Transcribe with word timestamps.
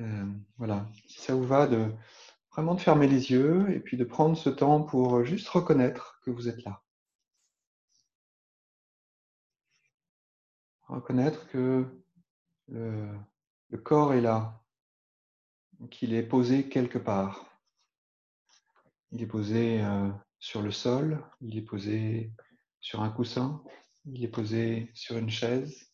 Euh, 0.00 0.26
voilà, 0.58 0.86
si 1.06 1.20
ça 1.20 1.34
vous 1.34 1.46
va, 1.46 1.66
de 1.66 1.92
vraiment 2.52 2.74
de 2.74 2.80
fermer 2.80 3.06
les 3.06 3.30
yeux 3.30 3.70
et 3.70 3.80
puis 3.80 3.96
de 3.96 4.04
prendre 4.04 4.36
ce 4.36 4.50
temps 4.50 4.82
pour 4.82 5.24
juste 5.24 5.48
reconnaître 5.48 6.20
que 6.24 6.30
vous 6.30 6.48
êtes 6.48 6.64
là. 6.64 6.82
Reconnaître 10.88 11.48
que 11.48 11.86
le, 12.68 13.08
le 13.70 13.78
corps 13.78 14.14
est 14.14 14.20
là, 14.20 14.62
qu'il 15.90 16.14
est 16.14 16.22
posé 16.22 16.68
quelque 16.68 16.98
part. 16.98 17.46
Il 19.12 19.22
est 19.22 19.26
posé 19.26 19.82
euh, 19.82 20.10
sur 20.38 20.62
le 20.62 20.70
sol, 20.70 21.24
il 21.40 21.56
est 21.56 21.62
posé 21.62 22.32
sur 22.80 23.02
un 23.02 23.10
coussin, 23.10 23.62
il 24.04 24.24
est 24.24 24.28
posé 24.28 24.90
sur 24.94 25.16
une 25.16 25.30
chaise. 25.30 25.93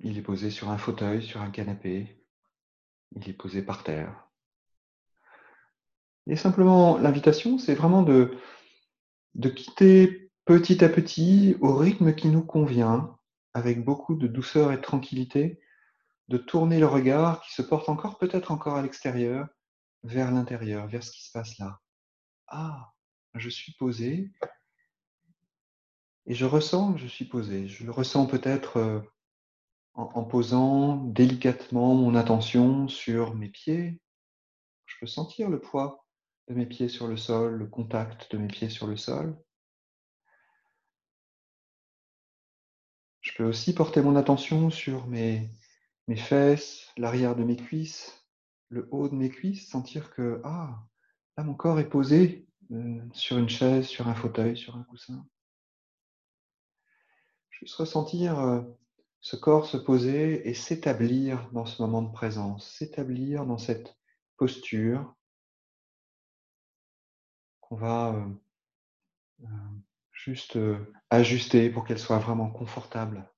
Il 0.00 0.16
est 0.18 0.22
posé 0.22 0.50
sur 0.50 0.70
un 0.70 0.78
fauteuil, 0.78 1.22
sur 1.22 1.40
un 1.40 1.50
canapé. 1.50 2.24
Il 3.12 3.28
est 3.28 3.34
posé 3.34 3.62
par 3.62 3.84
terre. 3.84 4.28
Et 6.26 6.36
simplement, 6.36 6.98
l'invitation, 6.98 7.58
c'est 7.58 7.74
vraiment 7.74 8.02
de, 8.02 8.36
de 9.34 9.48
quitter 9.48 10.30
petit 10.44 10.84
à 10.84 10.88
petit, 10.88 11.56
au 11.60 11.74
rythme 11.74 12.14
qui 12.14 12.28
nous 12.28 12.44
convient, 12.44 13.16
avec 13.54 13.84
beaucoup 13.84 14.14
de 14.14 14.26
douceur 14.26 14.72
et 14.72 14.76
de 14.76 14.82
tranquillité, 14.82 15.60
de 16.28 16.36
tourner 16.36 16.78
le 16.78 16.86
regard 16.86 17.40
qui 17.42 17.54
se 17.54 17.62
porte 17.62 17.88
encore, 17.88 18.18
peut-être 18.18 18.50
encore 18.50 18.76
à 18.76 18.82
l'extérieur, 18.82 19.48
vers 20.04 20.30
l'intérieur, 20.30 20.86
vers 20.86 21.02
ce 21.02 21.10
qui 21.10 21.24
se 21.24 21.32
passe 21.32 21.58
là. 21.58 21.80
Ah, 22.46 22.92
je 23.34 23.48
suis 23.48 23.72
posé 23.72 24.30
et 26.26 26.34
je 26.34 26.44
ressens 26.44 26.92
que 26.92 27.00
je 27.00 27.06
suis 27.06 27.24
posé. 27.24 27.68
Je 27.68 27.84
le 27.84 27.90
ressens 27.90 28.26
peut-être 28.26 29.02
en, 29.98 30.22
posant 30.22 30.96
délicatement 30.96 31.94
mon 31.94 32.14
attention 32.14 32.86
sur 32.86 33.34
mes 33.34 33.48
pieds. 33.48 34.00
Je 34.86 34.94
peux 35.00 35.08
sentir 35.08 35.50
le 35.50 35.60
poids 35.60 36.06
de 36.46 36.54
mes 36.54 36.66
pieds 36.66 36.88
sur 36.88 37.08
le 37.08 37.16
sol, 37.16 37.56
le 37.56 37.66
contact 37.66 38.30
de 38.30 38.38
mes 38.38 38.46
pieds 38.46 38.70
sur 38.70 38.86
le 38.86 38.96
sol. 38.96 39.36
Je 43.20 43.32
peux 43.36 43.44
aussi 43.44 43.74
porter 43.74 44.00
mon 44.00 44.14
attention 44.14 44.70
sur 44.70 45.08
mes, 45.08 45.50
fesses, 46.16 46.92
l'arrière 46.96 47.34
de 47.34 47.42
mes 47.42 47.56
cuisses, 47.56 48.24
le 48.68 48.88
haut 48.92 49.08
de 49.08 49.16
mes 49.16 49.30
cuisses, 49.30 49.68
sentir 49.68 50.14
que 50.14 50.40
ah, 50.44 50.78
là 51.36 51.42
mon 51.42 51.54
corps 51.54 51.80
est 51.80 51.88
posé 51.88 52.46
euh, 52.70 53.00
sur 53.12 53.36
une 53.36 53.48
chaise, 53.48 53.86
sur 53.86 54.06
un 54.06 54.14
fauteuil, 54.14 54.56
sur 54.56 54.76
un 54.76 54.84
coussin. 54.84 55.26
Juste 57.50 57.74
ressentir 57.74 58.38
euh, 58.38 58.62
ce 59.20 59.36
corps 59.36 59.66
se 59.66 59.76
poser 59.76 60.48
et 60.48 60.54
s'établir 60.54 61.50
dans 61.52 61.66
ce 61.66 61.82
moment 61.82 62.02
de 62.02 62.12
présence, 62.12 62.70
s'établir 62.70 63.46
dans 63.46 63.58
cette 63.58 63.96
posture 64.36 65.14
qu'on 67.60 67.76
va 67.76 68.14
euh, 69.40 69.46
juste 70.12 70.58
ajuster 71.10 71.70
pour 71.70 71.84
qu'elle 71.84 71.98
soit 71.98 72.18
vraiment 72.18 72.50
confortable 72.50 73.28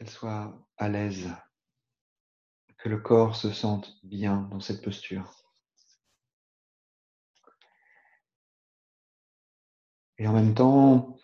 qu'elle 0.00 0.08
soit 0.08 0.58
à 0.78 0.88
l'aise, 0.88 1.28
que 2.78 2.88
le 2.88 2.98
corps 2.98 3.36
se 3.36 3.52
sente 3.52 3.98
bien 4.02 4.48
dans 4.50 4.58
cette 4.58 4.82
posture. 4.82 5.30
Et 10.16 10.26
en 10.26 10.32
même 10.32 10.54
temps, 10.54 11.19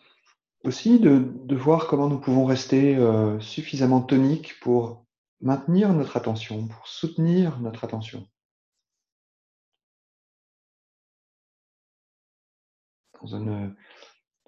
aussi 0.64 0.98
de, 0.98 1.54
voir 1.54 1.86
comment 1.86 2.08
nous 2.08 2.20
pouvons 2.20 2.44
rester 2.44 2.96
euh, 2.96 3.38
suffisamment 3.40 4.00
toniques 4.00 4.58
pour 4.60 5.06
maintenir 5.40 5.92
notre 5.92 6.16
attention, 6.16 6.66
pour 6.68 6.88
soutenir 6.88 7.60
notre 7.60 7.84
attention. 7.84 8.26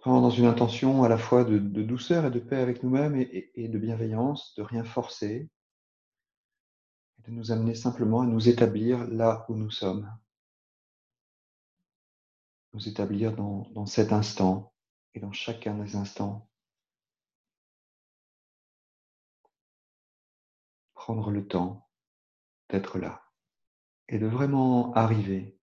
Dans 0.04 0.30
une, 0.30 0.46
intention 0.46 1.02
à 1.02 1.08
la 1.08 1.18
fois 1.18 1.44
de, 1.44 1.58
douceur 1.58 2.26
et 2.26 2.30
de 2.30 2.38
paix 2.38 2.58
avec 2.58 2.82
nous-mêmes 2.82 3.16
et, 3.16 3.68
de 3.68 3.78
bienveillance, 3.78 4.54
de 4.56 4.62
rien 4.62 4.84
forcer, 4.84 5.50
et 7.18 7.22
de 7.22 7.30
nous 7.30 7.50
amener 7.50 7.74
simplement 7.74 8.20
à 8.20 8.26
nous 8.26 8.48
établir 8.48 9.06
là 9.08 9.44
où 9.48 9.54
nous 9.54 9.70
sommes. 9.70 10.10
Nous 12.74 12.88
établir 12.88 13.34
dans 13.34 13.86
cet 13.86 14.12
instant 14.12 14.72
et 15.14 15.20
dans 15.20 15.32
chacun 15.32 15.74
des 15.74 15.96
instants. 15.96 16.48
Prendre 20.94 21.30
le 21.30 21.46
temps 21.46 21.88
d'être 22.68 22.98
là 22.98 23.22
et 24.08 24.18
de 24.18 24.26
vraiment 24.26 24.92
arriver 24.94 25.58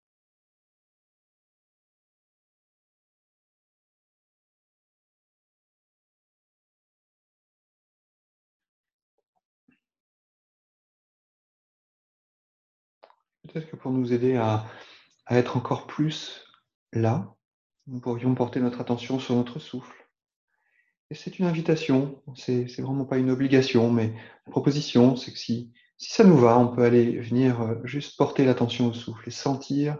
Peut-être 13.47 13.69
que 13.69 13.75
pour 13.75 13.91
nous 13.91 14.11
aider 14.11 14.35
à, 14.35 14.65
être 15.29 15.57
encore 15.57 15.87
plus 15.87 16.45
là, 16.91 17.34
nous 17.87 17.99
pourrions 17.99 18.35
porter 18.35 18.59
notre 18.59 18.81
attention 18.81 19.19
sur 19.19 19.35
notre 19.35 19.59
souffle. 19.59 20.07
Et 21.11 21.15
c'est 21.15 21.37
une 21.37 21.45
invitation, 21.45 22.21
c'est, 22.35 22.65
vraiment 22.79 23.05
pas 23.05 23.17
une 23.17 23.29
obligation, 23.29 23.91
mais 23.91 24.13
une 24.47 24.51
proposition, 24.51 25.15
c'est 25.15 25.31
que 25.31 25.37
si, 25.37 25.71
si 25.97 26.11
ça 26.11 26.23
nous 26.23 26.37
va, 26.37 26.57
on 26.57 26.67
peut 26.67 26.83
aller 26.83 27.19
venir 27.19 27.61
euh, 27.61 27.75
juste 27.83 28.17
porter 28.17 28.43
l'attention 28.43 28.87
au 28.87 28.93
souffle 28.93 29.27
et 29.27 29.31
sentir 29.31 29.97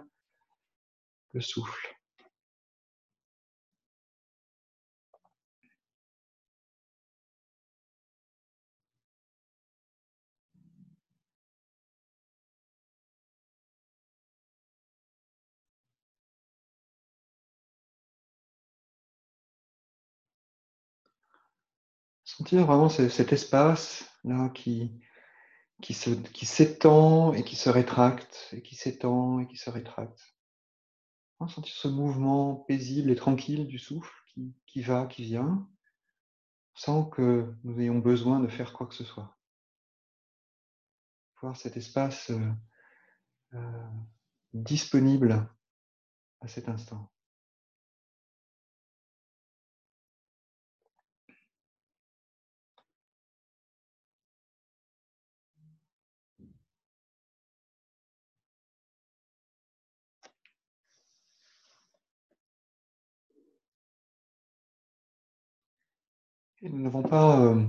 le 1.33 1.41
souffle. 1.41 1.94
Sentir 22.37 22.65
vraiment 22.65 22.89
cet 22.89 23.31
espace-là 23.31 24.49
qui, 24.49 24.91
qui, 25.81 25.95
qui 26.33 26.45
s'étend 26.45 27.31
et 27.31 27.45
qui 27.45 27.55
se 27.55 27.69
rétracte, 27.69 28.49
et 28.51 28.61
qui 28.61 28.75
s'étend 28.75 29.39
et 29.39 29.47
qui 29.47 29.55
se 29.55 29.69
rétracte. 29.69 30.35
Sentir 31.47 31.73
ce 31.73 31.87
mouvement 31.87 32.55
paisible 32.55 33.09
et 33.09 33.15
tranquille 33.15 33.67
du 33.67 33.79
souffle 33.79 34.13
qui, 34.27 34.53
qui 34.67 34.81
va, 34.81 35.05
qui 35.05 35.23
vient, 35.23 35.65
sans 36.73 37.05
que 37.05 37.55
nous 37.63 37.79
ayons 37.79 37.99
besoin 37.99 38.41
de 38.41 38.49
faire 38.49 38.73
quoi 38.73 38.87
que 38.87 38.95
ce 38.95 39.05
soit. 39.05 39.37
Voir 41.41 41.55
cet 41.55 41.77
espace 41.77 42.31
euh, 42.31 42.51
euh, 43.53 43.89
disponible 44.51 45.49
à 46.41 46.49
cet 46.49 46.67
instant. 46.67 47.14
Nous 66.69 66.81
n'avons 66.81 67.03
pas, 67.03 67.41
euh, 67.41 67.63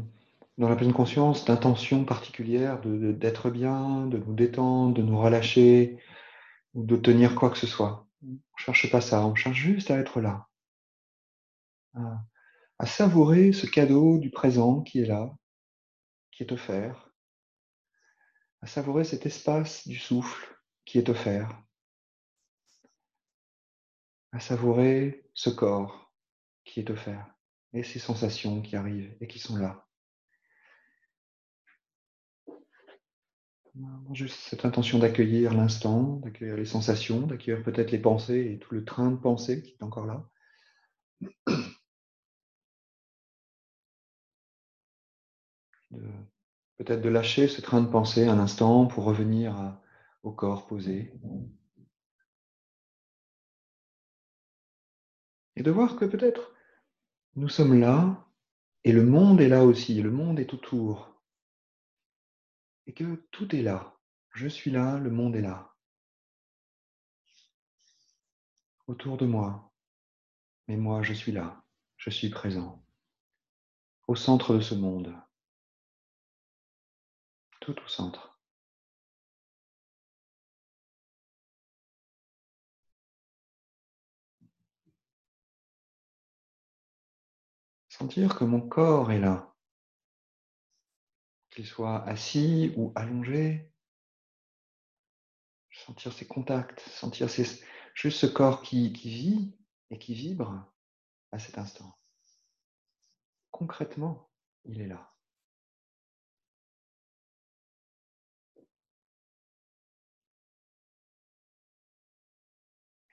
dans 0.59 0.69
la 0.69 0.77
pleine 0.77 0.93
conscience, 0.93 1.45
d'intention 1.45 2.05
particulière 2.05 2.81
d'être 2.83 3.51
bien, 3.51 4.07
de 4.07 4.19
nous 4.19 4.35
détendre, 4.35 4.95
de 4.95 5.03
nous 5.03 5.19
relâcher 5.19 5.99
ou 6.75 6.85
de 6.85 6.97
tenir 6.97 7.35
quoi 7.35 7.51
que 7.51 7.59
ce 7.59 7.67
soit. 7.67 8.07
On 8.23 8.29
ne 8.29 8.39
cherche 8.57 8.91
pas 8.91 9.01
ça, 9.01 9.27
on 9.27 9.35
cherche 9.35 9.57
juste 9.57 9.91
à 9.91 9.99
être 9.99 10.21
là, 10.21 10.47
à, 11.95 12.25
à 12.79 12.87
savourer 12.87 13.53
ce 13.53 13.67
cadeau 13.67 14.19
du 14.19 14.31
présent 14.31 14.83
qui 14.83 15.01
est 15.01 15.07
là, 15.07 15.35
qui 16.33 16.43
est 16.43 16.53
offert, 16.53 17.11
à 18.63 18.67
savourer 18.67 19.05
cet 19.05 19.27
espace 19.27 19.87
du 19.87 19.99
souffle 19.99 20.59
qui 20.85 20.99
est 20.99 21.09
offert, 21.09 21.63
à 24.33 24.41
savourer 24.41 25.25
ce 25.35 25.51
corps 25.51 26.13
qui 26.65 26.81
est 26.81 26.91
offert 26.91 27.36
et 27.73 27.83
ces 27.83 27.99
sensations 27.99 28.63
qui 28.63 28.77
arrivent 28.77 29.15
et 29.21 29.27
qui 29.27 29.39
sont 29.39 29.57
là. 29.57 29.87
Juste 34.13 34.39
cette 34.49 34.65
intention 34.65 34.99
d'accueillir 34.99 35.53
l'instant, 35.53 36.17
d'accueillir 36.25 36.57
les 36.57 36.65
sensations, 36.65 37.27
d'accueillir 37.27 37.63
peut-être 37.63 37.91
les 37.91 37.99
pensées 37.99 38.53
et 38.53 38.59
tout 38.59 38.73
le 38.75 38.85
train 38.85 39.11
de 39.11 39.17
pensée 39.17 39.63
qui 39.63 39.73
est 39.73 39.83
encore 39.83 40.07
là. 40.07 40.27
Peut-être 46.79 47.03
de 47.03 47.09
lâcher 47.09 47.49
ce 47.49 47.61
train 47.61 47.83
de 47.83 47.89
pensée 47.89 48.27
un 48.27 48.39
instant 48.39 48.87
pour 48.87 49.05
revenir 49.05 49.79
au 50.23 50.33
corps 50.33 50.67
posé. 50.67 51.13
Et 55.57 55.63
de 55.63 55.71
voir 55.71 55.97
que 55.97 56.05
peut-être 56.05 56.56
nous 57.37 57.51
sommes 57.51 57.79
là 57.79 58.27
et 58.85 58.93
le 58.93 59.05
monde 59.05 59.41
est 59.41 59.49
là 59.49 59.65
aussi, 59.65 60.01
le 60.01 60.11
monde 60.11 60.41
est 60.41 60.55
autour 60.55 61.15
et 62.87 62.95
que 62.95 63.27
tout 63.31 63.55
est 63.55 63.63
là. 63.63 63.95
Je 64.33 64.49
suis 64.49 64.71
là, 64.71 64.99
le 64.99 65.11
monde 65.11 65.37
est 65.37 65.43
là. 65.43 65.75
Autour 68.87 69.17
de 69.17 69.27
moi. 69.27 69.73
Mais 70.69 70.77
moi, 70.77 71.03
je 71.03 71.13
suis 71.13 71.33
là. 71.33 71.65
Je 71.97 72.11
suis 72.11 72.31
présent. 72.31 72.85
Au 74.07 74.15
centre 74.15 74.55
de 74.55 74.61
ce 74.61 74.75
monde. 74.75 75.15
Tout 77.61 77.77
au 77.83 77.89
centre. 77.89 78.36
Sentir 87.99 88.37
que 88.37 88.45
mon 88.45 88.61
corps 88.61 89.11
est 89.11 89.19
là 89.19 89.55
qu'il 91.51 91.65
soit 91.65 92.05
assis 92.05 92.75
ou 92.77 92.93
allongé. 92.95 93.73
Sentir 95.71 96.13
ses 96.13 96.27
contacts, 96.27 96.81
sentir 96.81 97.29
juste 97.95 98.19
ce 98.19 98.27
corps 98.27 98.61
qui, 98.61 98.93
vit 98.93 99.57
et 99.89 99.99
qui 99.99 100.13
vibre 100.13 100.71
à 101.33 101.39
cet 101.39 101.57
instant. 101.57 101.99
Concrètement, 103.51 104.31
il 104.67 104.83
est 104.83 104.89
là. 104.89 105.15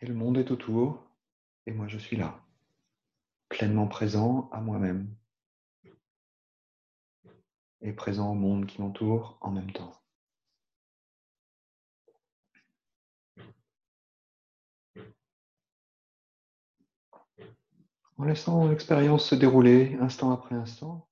Et 0.01 0.05
le 0.05 0.13
monde 0.13 0.37
est 0.37 0.51
autour, 0.51 1.09
et 1.65 1.71
moi 1.71 1.87
je 1.87 1.97
suis 1.97 2.17
là, 2.17 2.42
pleinement 3.53 3.87
présent 3.87 4.49
à 4.51 4.59
moi-même 4.61 5.15
et 7.81 7.93
présent 7.93 8.31
au 8.31 8.33
monde 8.33 8.65
qui 8.65 8.81
m'entoure 8.81 9.37
en 9.41 9.51
même 9.51 9.71
temps. 9.71 9.93
En 18.17 18.23
laissant 18.25 18.67
l'expérience 18.67 19.29
se 19.29 19.35
dérouler 19.35 19.97
instant 20.01 20.31
après 20.31 20.55
instant, 20.55 21.07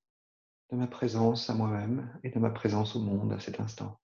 de 0.72 0.76
ma 0.76 0.88
présence 0.88 1.48
à 1.48 1.54
moi-même 1.54 2.12
et 2.24 2.30
de 2.30 2.38
ma 2.40 2.50
présence 2.50 2.96
au 2.96 3.00
monde 3.00 3.32
à 3.32 3.38
cet 3.38 3.60
instant. 3.60 4.01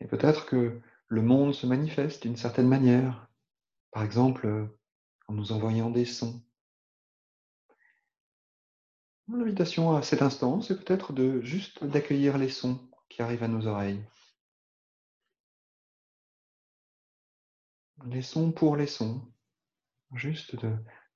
Et 0.00 0.06
peut-être 0.06 0.46
que 0.46 0.80
le 1.08 1.22
monde 1.22 1.54
se 1.54 1.66
manifeste 1.66 2.22
d'une 2.22 2.36
certaine 2.36 2.68
manière, 2.68 3.28
par 3.90 4.02
exemple 4.02 4.68
en 5.28 5.34
nous 5.34 5.52
envoyant 5.52 5.90
des 5.90 6.04
sons. 6.04 6.42
L'invitation 9.28 9.96
à 9.96 10.02
cet 10.02 10.22
instant, 10.22 10.60
c'est 10.60 10.84
peut-être 10.84 11.12
de 11.12 11.40
juste 11.40 11.84
d'accueillir 11.84 12.38
les 12.38 12.48
sons 12.48 12.80
qui 13.08 13.22
arrivent 13.22 13.42
à 13.42 13.48
nos 13.48 13.66
oreilles. 13.66 14.04
Les 18.04 18.22
sons 18.22 18.52
pour 18.52 18.76
les 18.76 18.86
sons, 18.86 19.26
juste 20.14 20.54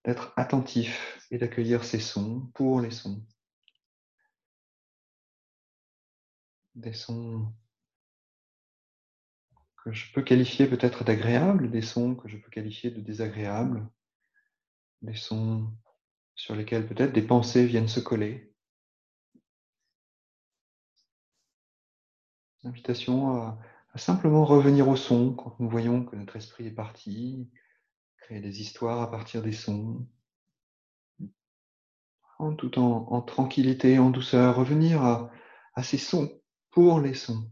d'être 0.05 0.32
attentif 0.37 1.25
et 1.31 1.38
d'accueillir 1.38 1.85
ces 1.85 2.00
sons 2.00 2.50
pour 2.55 2.81
les 2.81 2.91
sons. 2.91 3.25
Des 6.75 6.94
sons 6.94 7.53
que 9.85 9.93
je 9.93 10.12
peux 10.12 10.23
qualifier 10.23 10.67
peut-être 10.67 11.05
d'agréables, 11.05 11.71
des 11.71 11.82
sons 11.82 12.15
que 12.15 12.29
je 12.29 12.37
peux 12.37 12.50
qualifier 12.50 12.91
de 12.91 13.00
désagréables, 13.00 13.88
des 15.03 15.15
sons 15.15 15.73
sur 16.35 16.55
lesquels 16.55 16.87
peut-être 16.87 17.12
des 17.12 17.23
pensées 17.23 17.67
viennent 17.67 17.88
se 17.88 18.00
coller. 18.00 18.53
Invitation 22.65 23.35
à, 23.37 23.59
simplement 23.97 24.44
revenir 24.44 24.88
au 24.88 24.97
son 24.97 25.35
quand 25.35 25.59
nous 25.59 25.69
voyons 25.69 26.05
que 26.05 26.15
notre 26.15 26.37
esprit 26.37 26.67
est 26.67 26.71
parti, 26.71 27.50
créer 28.19 28.41
des 28.41 28.61
histoires 28.61 29.00
à 29.00 29.11
partir 29.11 29.43
des 29.43 29.53
sons, 29.53 30.06
tout 32.56 32.79
en, 32.79 33.21
tranquillité, 33.23 33.99
en 33.99 34.11
douceur, 34.11 34.56
revenir 34.56 35.03
à 35.03 35.82
ces 35.82 35.99
sons 35.99 36.31
pour 36.71 37.00
les 37.00 37.15
sons. 37.15 37.50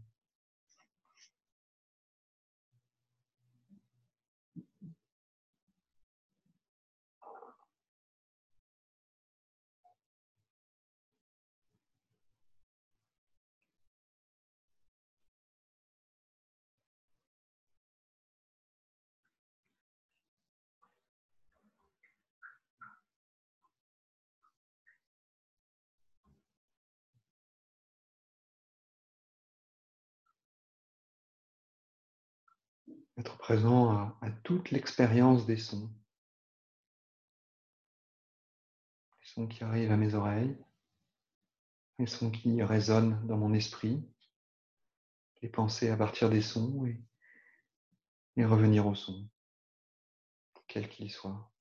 Être 33.19 33.37
présent 33.37 34.15
à, 34.21 34.31
toute 34.43 34.71
l'expérience 34.71 35.45
des 35.45 35.57
sons. 35.57 35.89
Les 39.19 39.27
sons 39.27 39.47
qui 39.47 39.63
arrivent 39.63 39.91
à 39.91 39.97
mes 39.97 40.13
oreilles, 40.13 40.57
les 41.97 42.07
sons 42.07 42.31
qui 42.31 42.63
résonnent 42.63 43.25
dans 43.27 43.37
mon 43.37 43.53
esprit, 43.53 44.01
les 45.41 45.49
pensées 45.49 45.89
à 45.89 45.97
partir 45.97 46.29
des 46.29 46.41
sons 46.41 46.85
et, 46.85 47.01
et 48.37 48.45
revenir 48.45 48.87
au 48.87 48.95
son, 48.95 49.29
quel 50.67 50.87
qu'il 50.87 51.11
soit. 51.11 51.51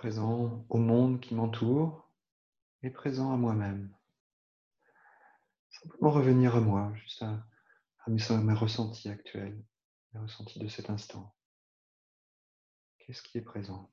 Présent 0.00 0.64
au 0.70 0.78
monde 0.78 1.20
qui 1.20 1.34
m'entoure 1.34 2.10
et 2.82 2.88
présent 2.88 3.34
à 3.34 3.36
moi-même. 3.36 3.94
Simplement 5.68 6.10
revenir 6.10 6.56
à 6.56 6.60
moi, 6.62 6.90
juste 6.94 7.22
à, 7.22 7.44
mes, 8.06 8.22
mes 8.42 8.54
ressentis 8.54 9.10
actuels, 9.10 9.62
mes 10.14 10.20
ressentis 10.20 10.58
de 10.58 10.68
cet 10.68 10.88
instant. 10.88 11.34
Qu'est-ce 12.98 13.22
qui 13.22 13.36
est 13.36 13.42
présent? 13.42 13.92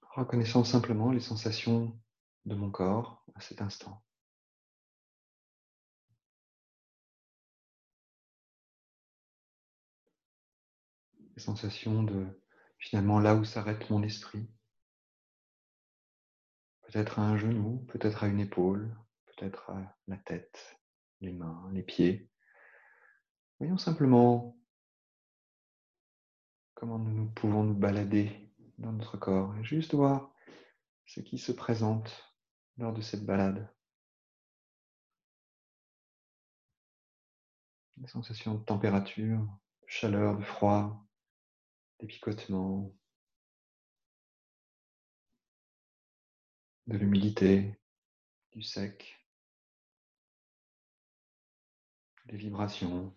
Reconnaissant 0.00 0.64
simplement 0.64 1.12
les 1.12 1.20
sensations 1.20 1.96
de 2.46 2.56
mon 2.56 2.72
corps 2.72 3.24
à 3.36 3.40
cet 3.40 3.62
instant. 3.62 4.02
Les 11.36 11.42
sensations 11.42 12.02
de 12.02 12.26
finalement 12.78 13.20
là 13.20 13.34
où 13.34 13.44
s'arrête 13.44 13.90
mon 13.90 14.02
esprit. 14.02 14.48
Peut-être 16.82 17.18
à 17.18 17.22
un 17.22 17.36
genou, 17.36 17.84
peut-être 17.88 18.24
à 18.24 18.28
une 18.28 18.40
épaule, 18.40 18.96
peut-être 19.26 19.70
à 19.70 19.96
la 20.06 20.16
tête, 20.18 20.78
les 21.20 21.32
mains, 21.32 21.68
les 21.72 21.82
pieds. 21.82 22.30
Voyons 23.58 23.78
simplement 23.78 24.56
comment 26.74 26.98
nous 26.98 27.28
pouvons 27.30 27.64
nous 27.64 27.74
balader 27.74 28.52
dans 28.78 28.92
notre 28.92 29.16
corps 29.16 29.56
et 29.56 29.64
juste 29.64 29.94
voir 29.94 30.32
ce 31.06 31.20
qui 31.20 31.38
se 31.38 31.52
présente 31.52 32.34
lors 32.76 32.92
de 32.92 33.00
cette 33.00 33.24
balade. 33.24 33.68
Les 37.96 38.08
sensations 38.08 38.54
de 38.54 38.64
température, 38.64 39.40
de 39.40 39.88
chaleur, 39.88 40.36
de 40.36 40.44
froid, 40.44 41.05
des 42.00 42.06
picotements, 42.06 42.92
de 46.86 46.96
l'humidité, 46.96 47.74
du 48.52 48.62
sec, 48.62 49.18
des 52.26 52.36
vibrations. 52.36 53.14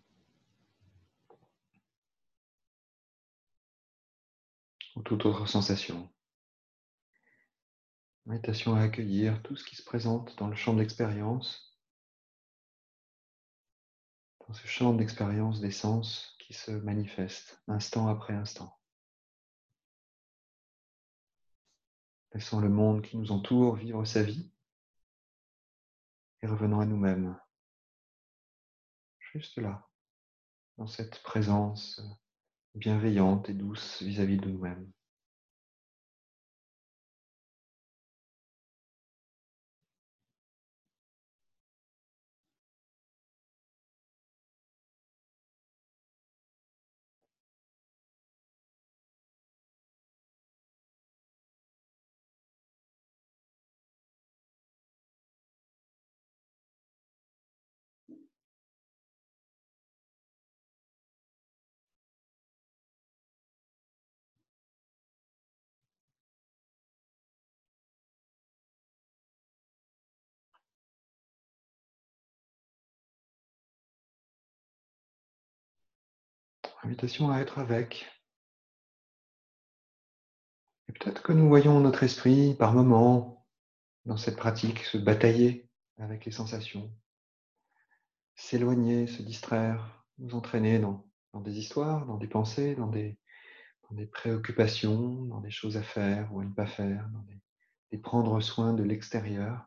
ou 4.95 5.01
toute 5.01 5.25
autre 5.25 5.45
sensation. 5.47 6.09
Méditation 8.25 8.75
à 8.75 8.81
accueillir 8.81 9.41
tout 9.43 9.55
ce 9.55 9.63
qui 9.63 9.75
se 9.75 9.83
présente 9.83 10.37
dans 10.37 10.47
le 10.47 10.55
champ 10.55 10.73
d'expérience, 10.73 11.79
dans 14.45 14.53
ce 14.53 14.67
champ 14.67 14.93
d'expérience 14.93 15.61
des 15.61 15.71
sens 15.71 16.37
se 16.53 16.71
manifeste 16.71 17.61
instant 17.67 18.07
après 18.07 18.33
instant. 18.33 18.79
Laissons 22.33 22.59
le 22.59 22.69
monde 22.69 23.01
qui 23.01 23.17
nous 23.17 23.31
entoure 23.31 23.75
vivre 23.75 24.05
sa 24.05 24.23
vie 24.23 24.51
et 26.41 26.47
revenons 26.47 26.79
à 26.79 26.85
nous-mêmes, 26.85 27.39
juste 29.19 29.57
là, 29.57 29.89
dans 30.77 30.87
cette 30.87 31.21
présence 31.23 32.01
bienveillante 32.75 33.49
et 33.49 33.53
douce 33.53 34.01
vis-à-vis 34.01 34.37
-vis 34.37 34.41
de 34.41 34.49
nous-mêmes. 34.49 34.91
Invitation 76.89 77.29
à 77.29 77.39
être 77.39 77.59
avec. 77.59 78.07
Et 80.87 80.91
peut-être 80.93 81.21
que 81.21 81.33
nous 81.33 81.47
voyons 81.47 81.79
notre 81.81 82.01
esprit 82.01 82.55
par 82.55 82.73
moments 82.73 83.45
dans 84.05 84.17
cette 84.17 84.37
pratique 84.37 84.79
se 84.79 84.97
batailler 84.97 85.69
avec 85.99 86.25
les 86.25 86.31
sensations, 86.31 86.91
s'éloigner, 88.33 89.05
se 89.05 89.21
distraire, 89.21 90.03
nous 90.17 90.33
entraîner 90.33 90.79
dans, 90.79 91.05
des 91.35 91.59
histoires, 91.59 92.07
dans 92.07 92.17
des 92.17 92.27
pensées, 92.27 92.73
dans 92.73 92.87
des, 92.87 93.19
préoccupations, 94.11 95.25
dans 95.25 95.41
des 95.41 95.51
choses 95.51 95.77
à 95.77 95.83
faire 95.83 96.33
ou 96.33 96.39
à 96.39 96.43
ne 96.43 96.53
pas 96.53 96.65
faire, 96.65 97.07
dans 97.09 97.23
des, 97.91 97.99
prendre 97.99 98.41
soin 98.41 98.73
de 98.73 98.81
l'extérieur. 98.81 99.63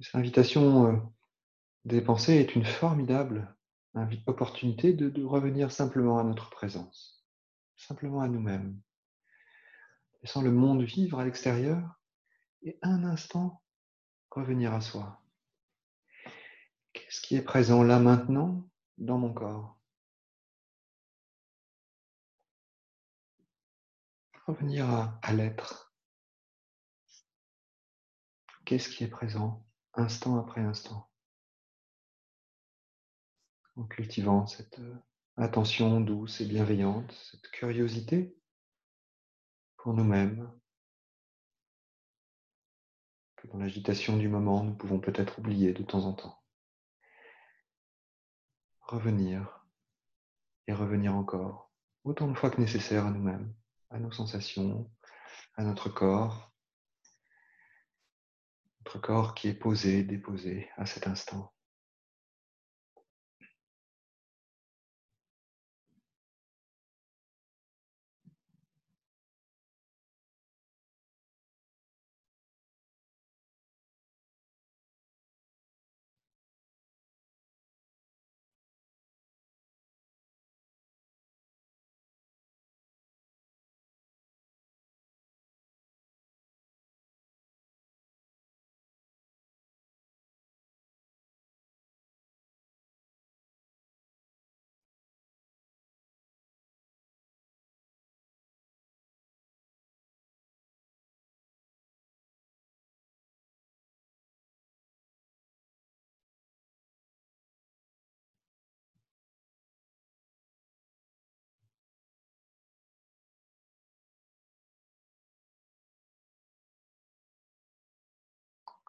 Cette 0.00 0.14
invitation 0.14 0.86
euh, 0.86 0.96
des 1.84 2.00
pensées 2.00 2.36
est 2.36 2.56
une 2.56 2.64
formidable 2.64 3.52
opportunité 4.26 4.92
de, 4.92 5.24
revenir 5.24 5.72
simplement 5.72 6.18
à 6.18 6.24
notre 6.24 6.50
présence, 6.50 7.26
simplement 7.76 8.20
à 8.20 8.28
nous-mêmes, 8.28 8.80
laissant 10.22 10.42
le 10.42 10.50
monde 10.50 10.82
vivre 10.82 11.18
à 11.18 11.24
l'extérieur 11.24 11.98
et 12.62 12.78
un 12.82 13.04
instant 13.04 13.62
revenir 14.30 14.74
à 14.74 14.80
soi. 14.80 15.22
Qu'est-ce 16.92 17.20
qui 17.20 17.36
est 17.36 17.42
présent 17.42 17.82
là 17.82 17.98
maintenant 17.98 18.68
dans 18.98 19.18
mon 19.18 19.32
corps? 19.32 19.78
Revenir 24.46 25.18
à 25.22 25.32
l'être. 25.32 25.94
Qu'est-ce 28.64 28.88
qui 28.88 29.04
est 29.04 29.08
présent 29.08 29.66
instant 29.94 30.38
après 30.38 30.60
instant? 30.60 31.10
En 33.76 33.84
cultivant 33.84 34.46
cette 34.46 34.78
euh, 34.78 34.94
attention 35.36 36.00
douce 36.00 36.40
et 36.40 36.46
bienveillante, 36.46 37.12
cette 37.30 37.48
curiosité 37.50 38.36
pour 39.76 39.92
nous-mêmes, 39.92 40.50
que 43.36 43.46
dans 43.48 43.58
l'agitation 43.58 44.16
du 44.16 44.28
moment, 44.28 44.64
nous 44.64 44.74
pouvons 44.74 44.98
peut-être 44.98 45.38
oublier 45.38 45.72
de 45.72 45.82
temps 45.82 46.06
en 46.06 46.14
temps. 46.14 46.42
Revenir 48.80 49.66
et 50.66 50.72
revenir 50.72 51.14
encore, 51.14 51.70
autant 52.04 52.28
de 52.28 52.34
fois 52.34 52.50
que 52.50 52.60
nécessaire 52.60 53.04
à 53.04 53.10
nous-mêmes, 53.10 53.54
à 53.90 53.98
nos 53.98 54.10
sensations, 54.10 54.90
à 55.54 55.64
notre 55.64 55.88
corps, 55.90 56.52
notre 58.80 58.98
corps 58.98 59.34
qui 59.34 59.48
est 59.48 59.54
posé, 59.54 60.02
déposé 60.02 60.70
à 60.76 60.86
cet 60.86 61.06
instant. 61.06 61.52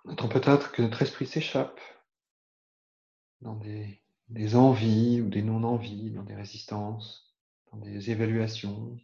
Notons 0.07 0.29
peut-être 0.29 0.71
que 0.71 0.81
notre 0.81 1.01
esprit 1.01 1.27
s'échappe 1.27 1.81
dans 3.41 3.55
des, 3.57 4.55
envies 4.55 5.19
ou 5.19 5.27
des 5.27 5.41
non-envies, 5.41 6.11
dans 6.11 6.23
des 6.23 6.33
résistances, 6.33 7.35
dans 7.73 7.79
des 7.79 8.09
évaluations, 8.09 8.97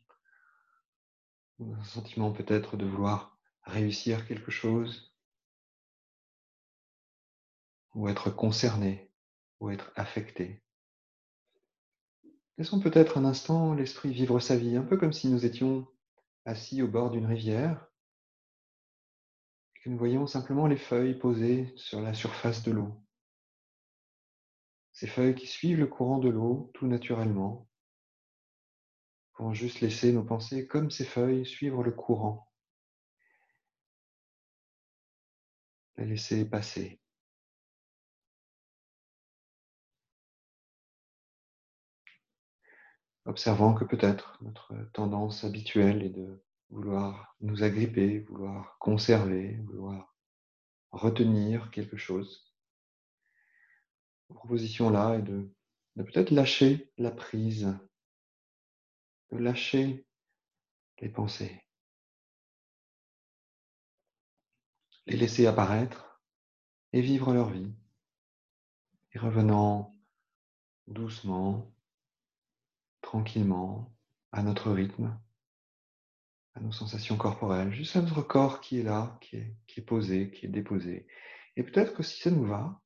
un 1.59 1.83
sentiment 1.83 2.31
peut-être 2.31 2.77
de 2.77 2.85
vouloir 2.85 3.37
réussir 3.63 4.25
quelque 4.27 4.49
chose, 4.49 5.13
ou 7.95 8.07
être 8.07 8.31
concerné, 8.31 9.11
ou 9.59 9.71
être 9.71 9.91
affecté. 9.97 10.63
Laissons 12.57 12.79
peut-être 12.79 13.17
un 13.17 13.25
instant 13.25 13.73
l'esprit 13.73 14.13
vivre 14.13 14.39
sa 14.39 14.55
vie, 14.55 14.77
un 14.77 14.83
peu 14.83 14.95
comme 14.95 15.13
si 15.13 15.27
nous 15.27 15.45
étions 15.45 15.85
assis 16.45 16.81
au 16.81 16.87
bord 16.87 17.11
d'une 17.11 17.25
rivière 17.25 17.89
nous 19.85 19.97
voyons 19.97 20.27
simplement 20.27 20.67
les 20.67 20.77
feuilles 20.77 21.17
posées 21.17 21.73
sur 21.75 21.99
la 22.01 22.13
surface 22.13 22.63
de 22.63 22.71
l'eau. 22.71 23.03
Ces 24.93 25.07
feuilles 25.07 25.35
qui 25.35 25.47
suivent 25.47 25.79
le 25.79 25.87
courant 25.87 26.19
de 26.19 26.29
l'eau 26.29 26.71
tout 26.73 26.87
naturellement, 26.87 27.67
pour 29.33 29.53
juste 29.53 29.81
laisser 29.81 30.13
nos 30.13 30.23
pensées 30.23 30.67
comme 30.67 30.91
ces 30.91 31.05
feuilles 31.05 31.45
suivre 31.45 31.83
le 31.83 31.91
courant, 31.91 32.49
les 35.97 36.05
laisser 36.05 36.45
passer. 36.47 37.01
Observant 43.25 43.73
que 43.73 43.85
peut-être 43.85 44.37
notre 44.43 44.75
tendance 44.93 45.43
habituelle 45.43 46.03
est 46.03 46.09
de 46.09 46.43
vouloir 46.73 47.35
nous 47.39 47.63
agripper, 47.63 48.19
vouloir 48.19 48.77
conserver, 48.79 49.57
vouloir 49.57 50.15
retenir 50.91 51.69
quelque 51.69 51.97
chose. 51.97 52.51
La 54.29 54.35
proposition 54.35 54.89
là 54.89 55.15
est 55.15 55.21
de, 55.21 55.53
peut-être 55.95 56.31
lâcher 56.31 56.91
la 56.97 57.11
prise, 57.11 57.77
de 59.31 59.37
lâcher 59.37 60.07
les 60.99 61.09
pensées, 61.09 61.63
les 65.05 65.17
laisser 65.17 65.45
apparaître 65.45 66.21
et 66.91 67.01
vivre 67.01 67.33
leur 67.33 67.49
vie, 67.49 67.71
et 69.11 69.19
revenant 69.19 69.95
doucement 70.87 71.71
tranquillement, 73.01 73.95
à 74.31 74.41
notre 74.41 74.71
rythme, 74.71 75.15
à 76.55 76.59
nos 76.59 76.71
sensations 76.71 77.17
corporelles, 77.17 77.73
juste 77.73 77.95
à 77.95 78.01
notre 78.01 78.21
corps 78.21 78.61
qui 78.61 78.79
est 78.79 78.83
là, 78.83 79.17
qui 79.21 79.37
est, 79.37 79.55
qui 79.67 79.79
est 79.79 79.83
posé, 79.83 80.31
qui 80.31 80.45
est 80.45 80.49
déposé. 80.49 81.07
Et 81.55 81.63
peut-être 81.63 81.93
que 81.93 82.03
si 82.03 82.21
ça 82.21 82.31
nous 82.31 82.45
va, 82.45 82.81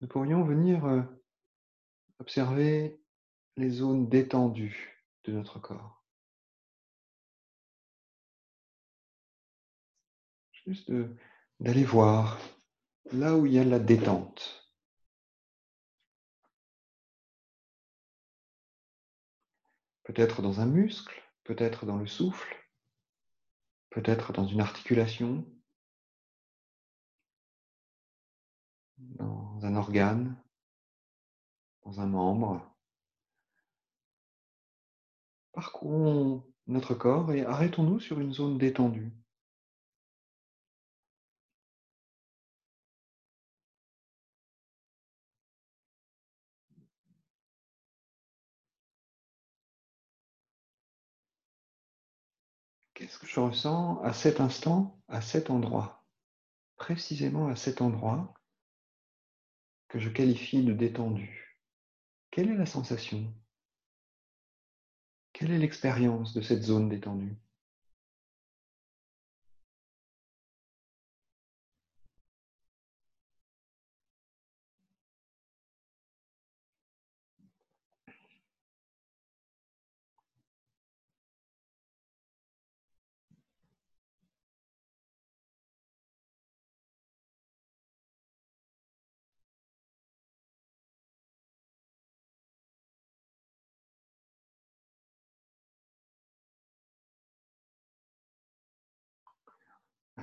nous 0.00 0.08
pourrions 0.08 0.44
venir 0.44 0.84
euh, 0.84 1.02
observer 2.18 3.00
les 3.56 3.70
zones 3.70 4.08
détendues 4.08 5.02
de 5.24 5.32
notre 5.32 5.58
corps. 5.58 6.04
Juste 10.66 10.92
d'aller 11.60 11.84
voir 11.84 12.40
là 13.12 13.36
où 13.36 13.46
il 13.46 13.52
y 13.52 13.58
a 13.58 13.64
la 13.64 13.78
détente. 13.78 14.66
peut-être 20.06 20.40
dans 20.40 20.60
un 20.60 20.66
muscle, 20.66 21.20
peut-être 21.44 21.84
dans 21.84 21.96
le 21.96 22.06
souffle, 22.06 22.56
peut-être 23.96 24.34
dans 24.34 24.46
une 24.46 24.60
articulation, 24.60 25.42
dans 28.98 29.58
un 29.62 29.74
organe, 29.74 30.36
dans 31.82 31.98
un 31.98 32.06
membre. 32.06 32.76
Parcourons 35.52 36.44
notre 36.66 36.92
corps 36.94 37.32
et 37.32 37.46
arrêtons-nous 37.46 37.98
sur 37.98 38.20
une 38.20 38.34
zone 38.34 38.58
détendue. 38.58 39.14
Qu'est-ce 52.96 53.18
que 53.18 53.26
je 53.26 53.40
ressens 53.40 54.00
à 54.00 54.14
cet 54.14 54.40
instant, 54.40 54.98
à 55.08 55.20
cet 55.20 55.50
endroit 55.50 56.06
Précisément 56.76 57.46
à 57.46 57.54
cet 57.54 57.82
endroit 57.82 58.32
que 59.88 59.98
je 59.98 60.08
qualifie 60.08 60.64
de 60.64 60.72
détendu? 60.72 61.60
Quelle 62.30 62.48
est 62.48 62.56
la 62.56 62.64
sensation? 62.64 63.34
Quelle 65.34 65.50
est 65.50 65.58
l'expérience 65.58 66.32
de 66.32 66.40
cette 66.40 66.62
zone 66.62 66.88
détendue? 66.88 67.36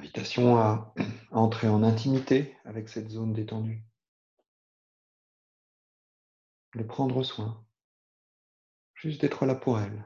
Invitation 0.03 0.57
à 0.57 0.93
entrer 1.31 1.69
en 1.69 1.81
intimité 1.81 2.57
avec 2.65 2.89
cette 2.89 3.09
zone 3.09 3.31
détendue. 3.31 3.81
De 6.75 6.83
prendre 6.83 7.23
soin. 7.23 7.65
Juste 8.95 9.21
d'être 9.21 9.45
là 9.45 9.55
pour 9.55 9.79
elle. 9.79 10.05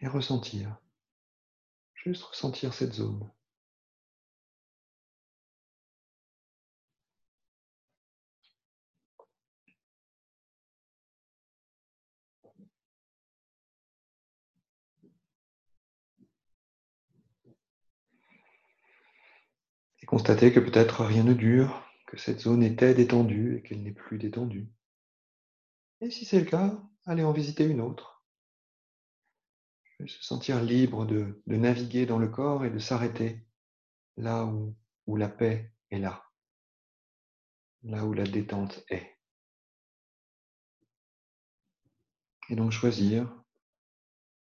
Et 0.00 0.06
ressentir. 0.06 0.76
Juste 1.94 2.24
ressentir 2.24 2.74
cette 2.74 2.92
zone. 2.92 3.26
Et 20.14 20.16
constater 20.16 20.52
que 20.52 20.60
peut-être 20.60 21.04
rien 21.04 21.24
ne 21.24 21.34
dure, 21.34 21.82
que 22.06 22.16
cette 22.16 22.38
zone 22.38 22.62
était 22.62 22.94
détendue 22.94 23.56
et 23.56 23.62
qu'elle 23.62 23.82
n'est 23.82 23.90
plus 23.90 24.16
détendue. 24.16 24.68
Et 26.00 26.08
si 26.12 26.24
c'est 26.24 26.38
le 26.38 26.46
cas, 26.46 26.80
allez 27.04 27.24
en 27.24 27.32
visiter 27.32 27.64
une 27.64 27.80
autre. 27.80 28.22
Se 30.06 30.22
sentir 30.22 30.62
libre 30.62 31.04
de, 31.04 31.42
naviguer 31.46 32.06
dans 32.06 32.20
le 32.20 32.28
corps 32.28 32.64
et 32.64 32.70
de 32.70 32.78
s'arrêter 32.78 33.44
là 34.16 34.44
où 35.06 35.16
la 35.16 35.28
paix 35.28 35.72
est 35.90 35.98
là, 35.98 36.24
là 37.82 38.04
où 38.04 38.12
la 38.12 38.24
détente 38.24 38.84
est. 38.90 39.18
Et 42.50 42.54
donc 42.54 42.70
choisir 42.70 43.34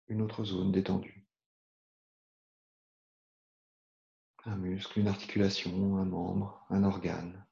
une 0.10 0.22
autre 0.22 0.44
zone 0.44 0.74
détendue. 0.74 1.23
Un 4.46 4.56
muscle, 4.58 5.00
une 5.00 5.08
articulation, 5.08 5.98
un 5.98 6.06
membre, 6.06 6.66
un 6.70 6.84
organe, 6.84 7.46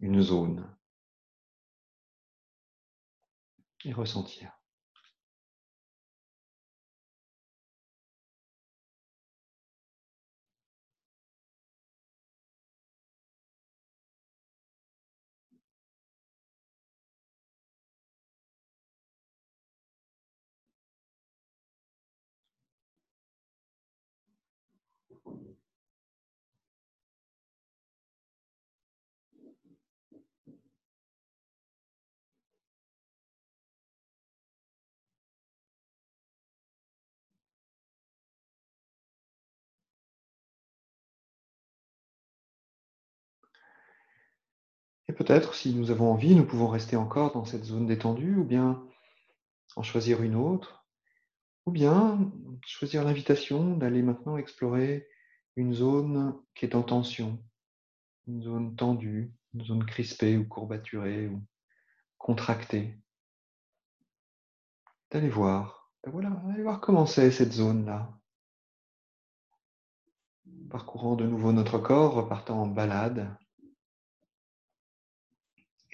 une 0.00 0.20
zone. 0.20 0.70
Et 3.84 3.92
ressentir. 3.92 4.55
Peut-être, 45.16 45.54
si 45.54 45.74
nous 45.74 45.90
avons 45.90 46.12
envie, 46.12 46.34
nous 46.34 46.46
pouvons 46.46 46.68
rester 46.68 46.96
encore 46.96 47.32
dans 47.32 47.44
cette 47.44 47.64
zone 47.64 47.86
détendue 47.86 48.36
ou 48.36 48.44
bien 48.44 48.86
en 49.74 49.82
choisir 49.82 50.22
une 50.22 50.36
autre 50.36 50.86
Ou 51.66 51.72
bien 51.72 52.30
choisir 52.66 53.02
l'invitation 53.04 53.76
d'aller 53.76 54.02
maintenant 54.02 54.36
explorer 54.36 55.08
une 55.56 55.72
zone 55.72 56.38
qui 56.54 56.66
est 56.66 56.74
en 56.74 56.82
tension, 56.82 57.42
une 58.26 58.42
zone 58.42 58.76
tendue, 58.76 59.32
une 59.54 59.64
zone 59.64 59.86
crispée 59.86 60.36
ou 60.36 60.46
courbaturée 60.46 61.28
ou 61.28 61.42
contractée. 62.18 62.98
D'aller 65.10 65.30
voir, 65.30 65.90
voilà, 66.06 66.30
allez 66.50 66.62
voir 66.62 66.80
comment 66.80 67.06
c'est 67.06 67.30
cette 67.30 67.52
zone-là. 67.52 68.12
Parcourant 70.70 71.16
de 71.16 71.26
nouveau 71.26 71.52
notre 71.52 71.78
corps, 71.78 72.14
repartant 72.14 72.62
en 72.62 72.66
balade 72.66 73.36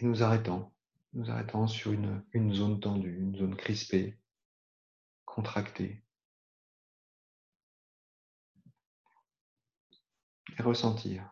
et 0.02 0.04
nous 0.04 0.24
arrêtons, 0.24 0.72
nous 1.12 1.30
arrêtons 1.30 1.68
sur 1.68 1.92
une, 1.92 2.24
une 2.32 2.52
zone 2.52 2.80
tendue, 2.80 3.16
une 3.20 3.36
zone 3.36 3.54
crispée, 3.54 4.18
contractée. 5.24 6.02
Et 10.58 10.62
ressentir. 10.62 11.30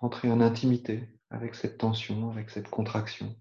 Entrer 0.00 0.30
en 0.30 0.40
intimité 0.40 1.08
avec 1.28 1.54
cette 1.54 1.76
tension, 1.76 2.30
avec 2.30 2.48
cette 2.48 2.70
contraction. 2.70 3.38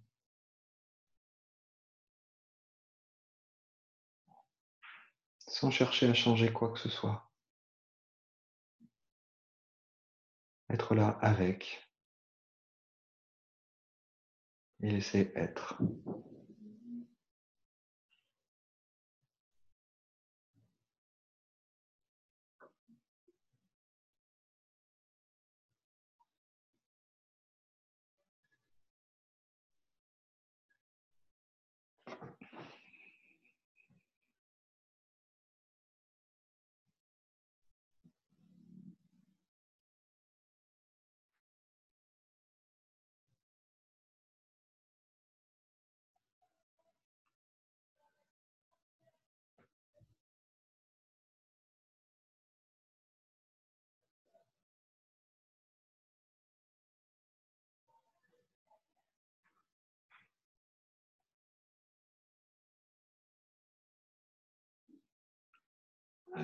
Sans 5.48 5.72
chercher 5.72 6.10
à 6.10 6.13
changer 6.13 6.52
quoi 6.52 6.74
que 6.74 6.80
ce 6.80 6.89
soit. 6.89 7.32
Être 10.70 10.93
là 10.93 11.17
avec 11.22 11.87
et 14.82 14.92
laisser 14.92 15.32
être. 15.36 15.76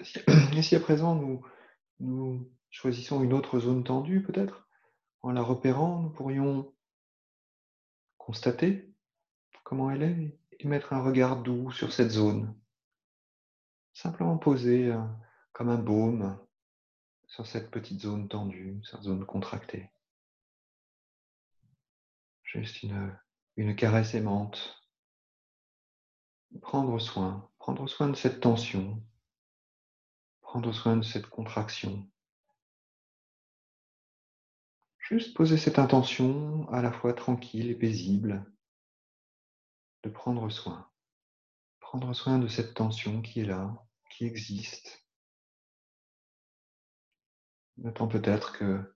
Et 0.56 0.62
si 0.62 0.76
à 0.76 0.80
présent 0.80 1.16
nous, 1.16 1.46
nous 2.00 2.50
choisissons 2.70 3.24
une 3.24 3.34
autre 3.34 3.60
zone 3.60 3.84
tendue, 3.84 4.22
peut-être, 4.22 4.68
en 5.22 5.32
la 5.32 5.42
repérant, 5.42 6.00
nous 6.02 6.10
pourrions 6.10 6.74
constater 8.18 8.94
comment 9.64 9.92
elle 9.92 10.04
est 10.04 10.40
et 10.60 10.68
mettre 10.68 10.94
un 10.94 11.02
regard 11.02 11.42
doux 11.42 11.72
sur 11.72 11.94
cette 11.94 12.12
zone. 12.12 12.56
Simplement 13.94 14.38
poser 14.38 14.92
euh, 14.92 15.02
comme 15.52 15.70
un 15.70 15.78
baume 15.78 16.38
sur 17.28 17.48
cette 17.48 17.72
petite 17.72 18.02
zone 18.02 18.28
tendue, 18.28 18.82
cette 18.84 19.04
zone 19.04 19.26
contractée. 19.26 19.90
Juste 22.44 22.84
une, 22.84 23.18
une 23.56 23.76
caresse 23.76 24.14
aimante. 24.14 24.84
Prendre 26.62 27.00
soin, 27.00 27.50
prendre 27.58 27.88
soin 27.88 28.10
de 28.10 28.16
cette 28.16 28.40
tension, 28.40 29.02
prendre 30.54 30.72
soin 30.72 30.98
de 30.98 31.02
cette 31.02 31.26
contraction. 31.26 32.08
Juste 35.00 35.36
poser 35.36 35.58
cette 35.58 35.80
intention 35.80 36.70
à 36.70 36.84
la 36.84 36.92
fois 36.92 37.16
tranquille 37.16 37.72
et 37.72 37.76
paisible 37.76 38.46
de 40.04 40.12
prendre 40.12 40.48
soin. 40.52 40.88
Prendre 41.80 42.14
soin 42.14 42.38
de 42.38 42.48
cette 42.48 42.76
tension 42.76 43.24
qui 43.24 43.40
est 43.40 43.46
là, 43.46 43.84
qui 44.12 44.26
existe. 44.26 45.04
Notant 47.78 48.08
peut-être 48.08 48.56
que 48.56 48.96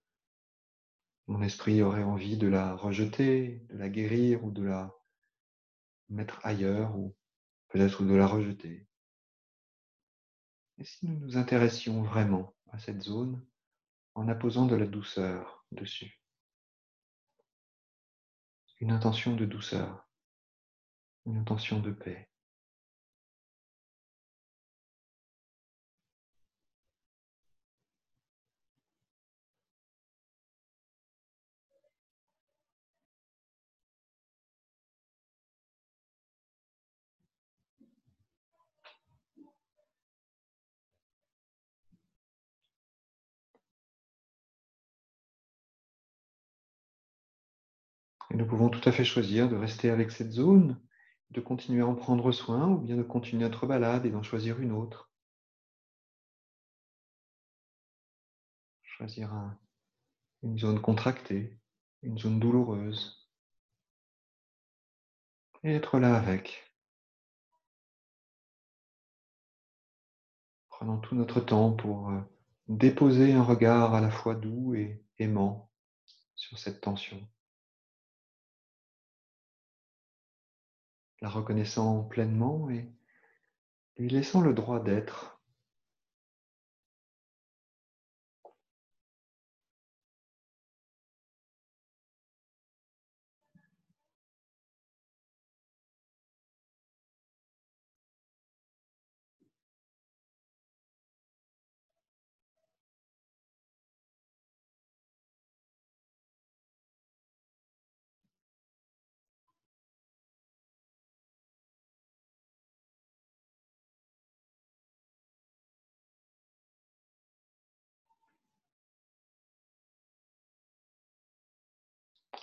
mon 1.26 1.42
esprit 1.42 1.82
aurait 1.82 2.04
envie 2.04 2.38
de 2.38 2.48
la 2.48 2.76
rejeter, 2.76 3.66
de 3.72 3.78
la 3.80 3.90
guérir 3.90 4.46
ou 4.46 4.52
de 4.52 4.62
la 4.62 4.96
mettre 6.10 6.40
ailleurs 6.44 6.96
ou 6.96 7.16
peut-être 7.70 8.04
de 8.04 8.14
la 8.14 8.28
rejeter. 8.28 8.88
Et 10.80 10.84
si 10.84 11.08
nous 11.08 11.18
nous 11.20 11.38
intéressions 11.38 12.04
vraiment 12.04 12.56
à 12.72 12.78
cette 12.78 13.02
zone 13.02 13.44
en 14.16 14.28
apposant 14.28 14.66
de 14.66 14.76
la 14.76 14.86
douceur 14.86 15.66
dessus? 15.72 16.22
Une 18.80 18.92
intention 18.92 19.36
de 19.36 19.46
douceur, 19.46 20.08
une 21.26 21.38
intention 21.38 21.80
de 21.80 21.92
paix. 21.92 22.30
Et 48.32 48.36
nous 48.36 48.46
pouvons 48.46 48.70
tout 48.70 48.88
à 48.88 48.92
fait 48.92 49.06
choisir 49.06 49.50
de 49.50 49.56
rester 49.56 49.90
avec 49.90 50.12
cette 50.12 50.32
zone, 50.32 50.82
de 51.32 51.42
continuer 51.42 51.82
à 51.82 51.88
en 51.88 51.96
prendre 51.96 52.32
soin 52.32 52.70
ou 52.70 52.78
bien 52.78 52.98
de 52.98 53.04
continuer 53.04 53.44
notre 53.44 53.68
balade 53.68 54.06
et 54.06 54.10
d'en 54.10 54.24
choisir 54.24 54.60
une 54.60 54.72
autre. 54.72 55.12
Choisir 58.84 59.32
une 60.44 60.58
zone 60.58 60.82
contractée, 60.82 61.58
une 62.02 62.18
zone 62.18 62.40
douloureuse. 62.40 63.30
Et 65.64 65.74
être 65.74 66.00
là 66.00 66.16
avec. 66.16 66.72
Prenons 70.70 71.00
tout 71.00 71.16
notre 71.16 71.40
temps 71.40 71.74
pour 71.74 72.10
euh, 72.12 72.22
déposer 72.68 73.34
un 73.34 73.42
regard 73.42 73.96
à 73.96 74.02
la 74.02 74.12
fois 74.12 74.36
doux 74.36 74.76
et 74.76 75.04
aimant 75.18 75.72
sur 76.36 76.60
cette 76.60 76.82
tension. 76.82 77.28
La 81.22 81.30
reconnaissant 81.30 82.04
pleinement 82.04 82.70
et 82.70 82.90
lui 83.98 84.10
laissant 84.10 84.42
le 84.42 84.54
droit 84.54 84.84
d'être. 84.84 85.37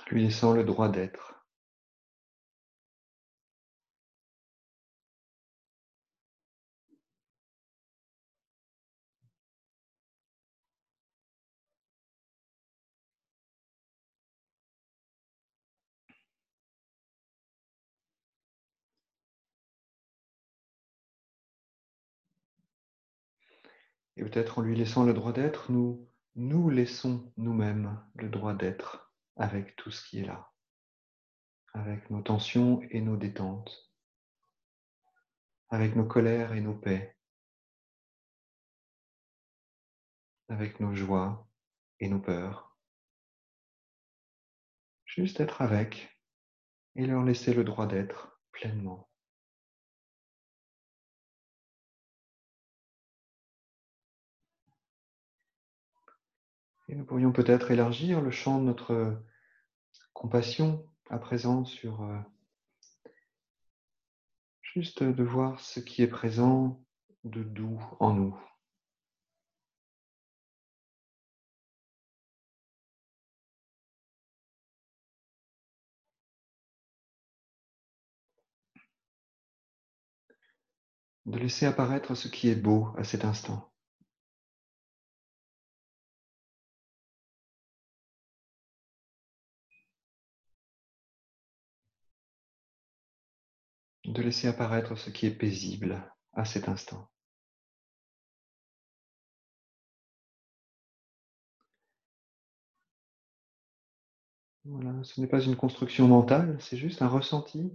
lui 0.07 0.23
laissant 0.25 0.53
le 0.53 0.65
droit 0.65 0.89
d'être. 0.89 1.35
Et 24.17 24.23
peut-être 24.23 24.59
en 24.59 24.63
lui 24.63 24.77
laissant 24.77 25.05
le 25.05 25.13
droit 25.13 25.33
d'être, 25.33 25.71
nous 25.71 26.09
nous 26.37 26.69
laissons 26.69 27.33
nous-mêmes 27.37 28.01
le 28.15 28.29
droit 28.29 28.55
d'être 28.55 29.04
avec 29.37 29.77
tout 29.77 29.91
ce 29.91 30.07
qui 30.09 30.21
est 30.21 30.25
là, 30.25 30.53
avec 31.73 32.11
nos 32.11 32.23
tensions 32.23 32.81
et 32.91 33.01
nos 33.01 33.17
détentes, 33.17 33.93
avec 35.71 35.97
nos 35.97 36.07
colères 36.07 36.53
et 36.53 36.61
nos 36.61 36.75
paix, 36.75 37.17
avec 40.49 40.81
nos 40.81 40.95
joies 40.95 41.49
et 42.01 42.09
nos 42.09 42.21
peurs. 42.21 42.77
Juste 45.05 45.41
être 45.41 45.63
avec 45.63 46.19
et 46.97 47.07
leur 47.07 47.23
laisser 47.23 47.55
le 47.55 47.65
droit 47.65 47.87
d'être 47.87 48.41
pleinement. 48.53 49.09
Et 56.89 56.95
nous 56.95 57.05
pourrions 57.05 57.33
peut-être 57.33 57.71
élargir 57.71 58.21
le 58.21 58.31
champ 58.31 58.59
de 58.59 58.65
notre 58.65 59.23
compassion 60.13 60.87
à 61.11 61.19
présent 61.19 61.65
sur 61.65 62.03
euh, 62.03 62.19
juste 64.63 65.03
de 65.03 65.23
voir 65.23 65.61
ce 65.61 65.81
qui 65.81 66.03
est 66.03 66.09
présent 66.09 66.85
de 67.25 67.43
doux 67.43 67.81
en 68.01 68.13
nous. 68.13 68.39
De 81.27 81.39
laisser 81.39 81.67
apparaître 81.67 82.15
ce 82.15 82.29
qui 82.29 82.49
est 82.49 82.55
beau 82.55 82.89
à 82.99 83.05
cet 83.05 83.25
instant. 83.25 83.74
De 94.05 94.23
laisser 94.23 94.49
apparaître 94.49 94.97
ce 94.97 95.11
qui 95.11 95.27
est 95.27 95.35
paisible 95.35 96.03
à 96.33 96.45
cet 96.45 96.69
instant. 96.69 97.09
Voilà, 104.65 105.03
ce 105.05 105.21
n'est 105.21 105.27
pas 105.27 105.43
une 105.43 105.57
construction 105.57 106.09
mentale, 106.09 106.57
c'est 106.61 106.77
juste 106.77 107.03
un 107.03 107.09
ressenti. 107.09 107.71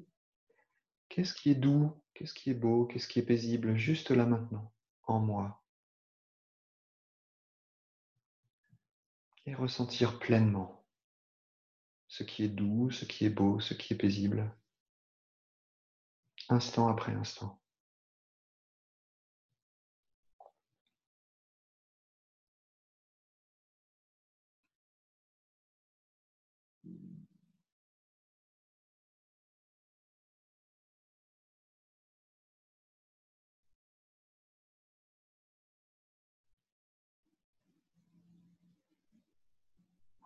Qu'est-ce 1.08 1.34
qui 1.34 1.52
est 1.52 1.56
doux, 1.56 1.92
qu'est-ce 2.13 2.34
qui 2.34 2.50
est 2.50 2.56
beau, 2.56 2.86
qu'est-ce 2.86 3.08
qui 3.08 3.20
est 3.20 3.24
paisible, 3.24 3.76
juste 3.76 4.12
là 4.12 4.26
maintenant, 4.26 4.72
en 5.04 5.20
moi? 5.20 5.63
Et 9.46 9.54
ressentir 9.56 10.20
pleinement 10.20 10.84
ce 12.08 12.24
qui 12.24 12.44
est 12.44 12.50
doux, 12.50 12.89
ce 12.92 13.06
qui 13.06 13.26
est 13.26 13.30
beau, 13.30 13.60
ce 13.60 13.74
qui 13.74 13.94
est 13.94 13.98
paisible 13.98 14.52
instant 16.50 16.88
après 16.90 17.14
instant. 17.14 17.60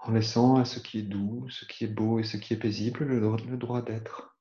en 0.03 0.11
laissant 0.11 0.57
à 0.57 0.65
ce 0.65 0.79
qui 0.79 0.99
est 0.99 1.03
doux, 1.03 1.47
ce 1.49 1.65
qui 1.65 1.85
est 1.85 1.87
beau 1.87 2.19
et 2.19 2.23
ce 2.23 2.37
qui 2.37 2.53
est 2.53 2.57
paisible 2.57 3.05
le, 3.05 3.57
droit 3.57 3.81
d'être. 3.81 4.32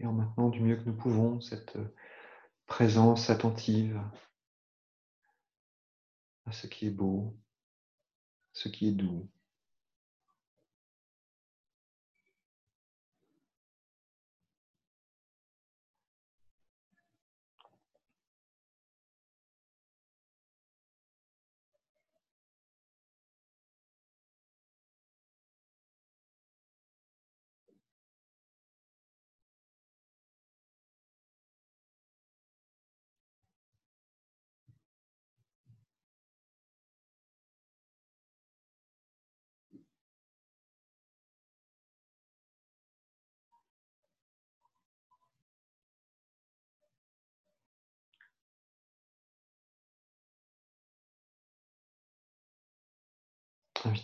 Et 0.00 0.06
en 0.06 0.12
maintenant 0.12 0.48
du 0.48 0.60
mieux 0.60 0.76
que 0.76 0.84
nous 0.84 0.96
pouvons 0.96 1.40
cette 1.42 1.76
présence 2.66 3.28
attentive 3.28 4.00
à 6.46 6.52
ce 6.52 6.66
qui 6.66 6.86
est 6.86 6.90
beau, 6.90 7.36
ce 8.54 8.68
qui 8.70 8.88
est 8.88 8.92
doux. 8.92 9.28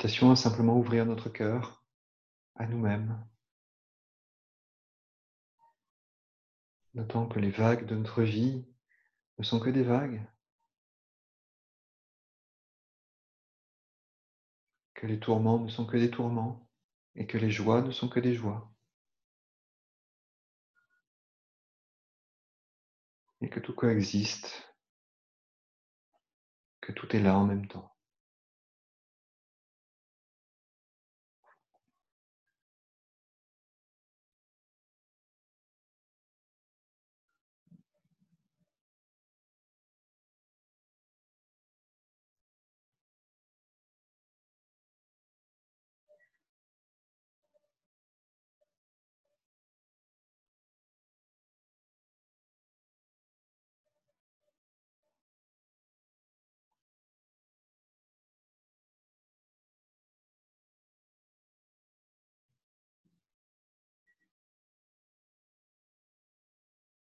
À 0.04 0.36
simplement 0.36 0.78
ouvrir 0.78 1.06
notre 1.06 1.30
cœur 1.30 1.82
à 2.54 2.66
nous-mêmes, 2.66 3.26
notant 6.94 7.26
que 7.26 7.40
les 7.40 7.50
vagues 7.50 7.86
de 7.86 7.96
notre 7.96 8.22
vie 8.22 8.66
ne 9.38 9.42
sont 9.42 9.58
que 9.58 9.70
des 9.70 9.82
vagues, 9.82 10.22
que 14.94 15.06
les 15.06 15.18
tourments 15.18 15.58
ne 15.58 15.68
sont 15.68 15.86
que 15.86 15.96
des 15.96 16.10
tourments 16.10 16.70
et 17.14 17.26
que 17.26 17.38
les 17.38 17.50
joies 17.50 17.80
ne 17.80 17.90
sont 17.90 18.08
que 18.08 18.20
des 18.20 18.34
joies. 18.34 18.70
Et 23.40 23.48
que 23.48 23.60
tout 23.60 23.74
coexiste, 23.74 24.72
que 26.82 26.92
tout 26.92 27.16
est 27.16 27.20
là 27.20 27.36
en 27.36 27.46
même 27.46 27.66
temps. 27.66 27.95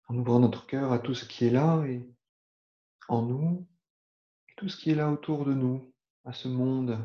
En 0.08 0.18
ouvrant 0.18 0.40
notre 0.40 0.66
cœur 0.66 0.92
à 0.92 1.00
tout 1.00 1.14
ce 1.14 1.26
qui 1.26 1.46
est 1.46 1.50
là 1.50 1.86
et 1.86 2.08
en 3.10 3.22
nous, 3.24 3.68
tout 4.56 4.70
ce 4.70 4.78
qui 4.78 4.92
est 4.92 4.96
là 4.96 5.12
autour 5.12 5.46
de 5.46 5.54
nous, 5.54 5.94
à 6.26 6.34
ce 6.34 6.48
monde 6.48 6.98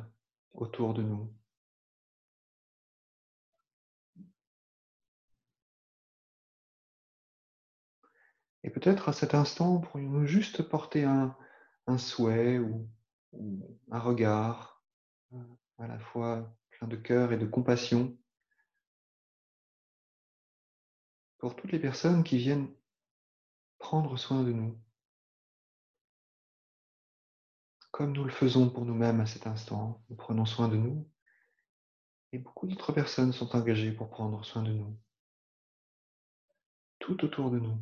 autour 0.54 0.94
de 0.94 1.02
nous. 1.02 1.32
Et 8.64 8.70
peut-être 8.70 9.08
à 9.08 9.12
cet 9.12 9.34
instant, 9.34 9.80
pourrions-nous 9.80 10.26
juste 10.26 10.62
porter 10.62 11.04
un, 11.04 11.36
un 11.88 11.98
souhait 11.98 12.58
ou, 12.58 12.88
ou, 13.32 13.78
un 13.90 13.98
regard 13.98 14.84
euh, 15.32 15.42
à 15.78 15.88
la 15.88 15.98
fois 15.98 16.54
plein 16.70 16.86
de 16.86 16.96
cœur 16.96 17.32
et 17.32 17.38
de 17.38 17.46
compassion 17.46 18.16
pour 21.38 21.56
toutes 21.56 21.72
les 21.72 21.80
personnes 21.80 22.22
qui 22.22 22.38
viennent 22.38 22.68
prendre 23.82 24.16
soin 24.16 24.42
de 24.44 24.52
nous, 24.52 24.80
comme 27.90 28.12
nous 28.12 28.24
le 28.24 28.30
faisons 28.30 28.70
pour 28.70 28.86
nous-mêmes 28.86 29.20
à 29.20 29.26
cet 29.26 29.46
instant. 29.46 30.02
Nous 30.08 30.16
prenons 30.16 30.46
soin 30.46 30.68
de 30.68 30.76
nous 30.76 31.10
et 32.30 32.38
beaucoup 32.38 32.66
d'autres 32.66 32.92
personnes 32.92 33.32
sont 33.32 33.54
engagées 33.54 33.92
pour 33.92 34.08
prendre 34.08 34.42
soin 34.44 34.62
de 34.62 34.72
nous, 34.72 34.98
tout 37.00 37.22
autour 37.24 37.50
de 37.50 37.58
nous 37.58 37.76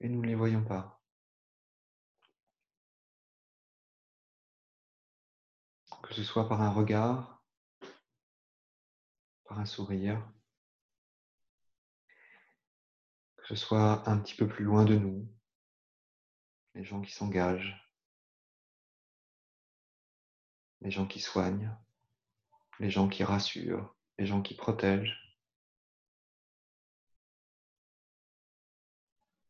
et 0.00 0.08
nous 0.08 0.22
ne 0.22 0.26
les 0.26 0.34
voyons 0.34 0.64
pas. 0.64 1.00
Que 6.02 6.14
ce 6.14 6.24
soit 6.24 6.48
par 6.48 6.62
un 6.62 6.70
regard, 6.70 7.44
par 9.44 9.58
un 9.60 9.66
sourire, 9.66 10.26
que 13.46 13.54
ce 13.54 13.64
soit 13.64 14.08
un 14.08 14.18
petit 14.18 14.34
peu 14.34 14.48
plus 14.48 14.64
loin 14.64 14.84
de 14.84 14.96
nous, 14.96 15.32
les 16.74 16.82
gens 16.82 17.00
qui 17.00 17.12
s'engagent, 17.12 17.80
les 20.80 20.90
gens 20.90 21.06
qui 21.06 21.20
soignent, 21.20 21.72
les 22.80 22.90
gens 22.90 23.08
qui 23.08 23.22
rassurent, 23.22 23.94
les 24.18 24.26
gens 24.26 24.42
qui 24.42 24.54
protègent. 24.54 25.16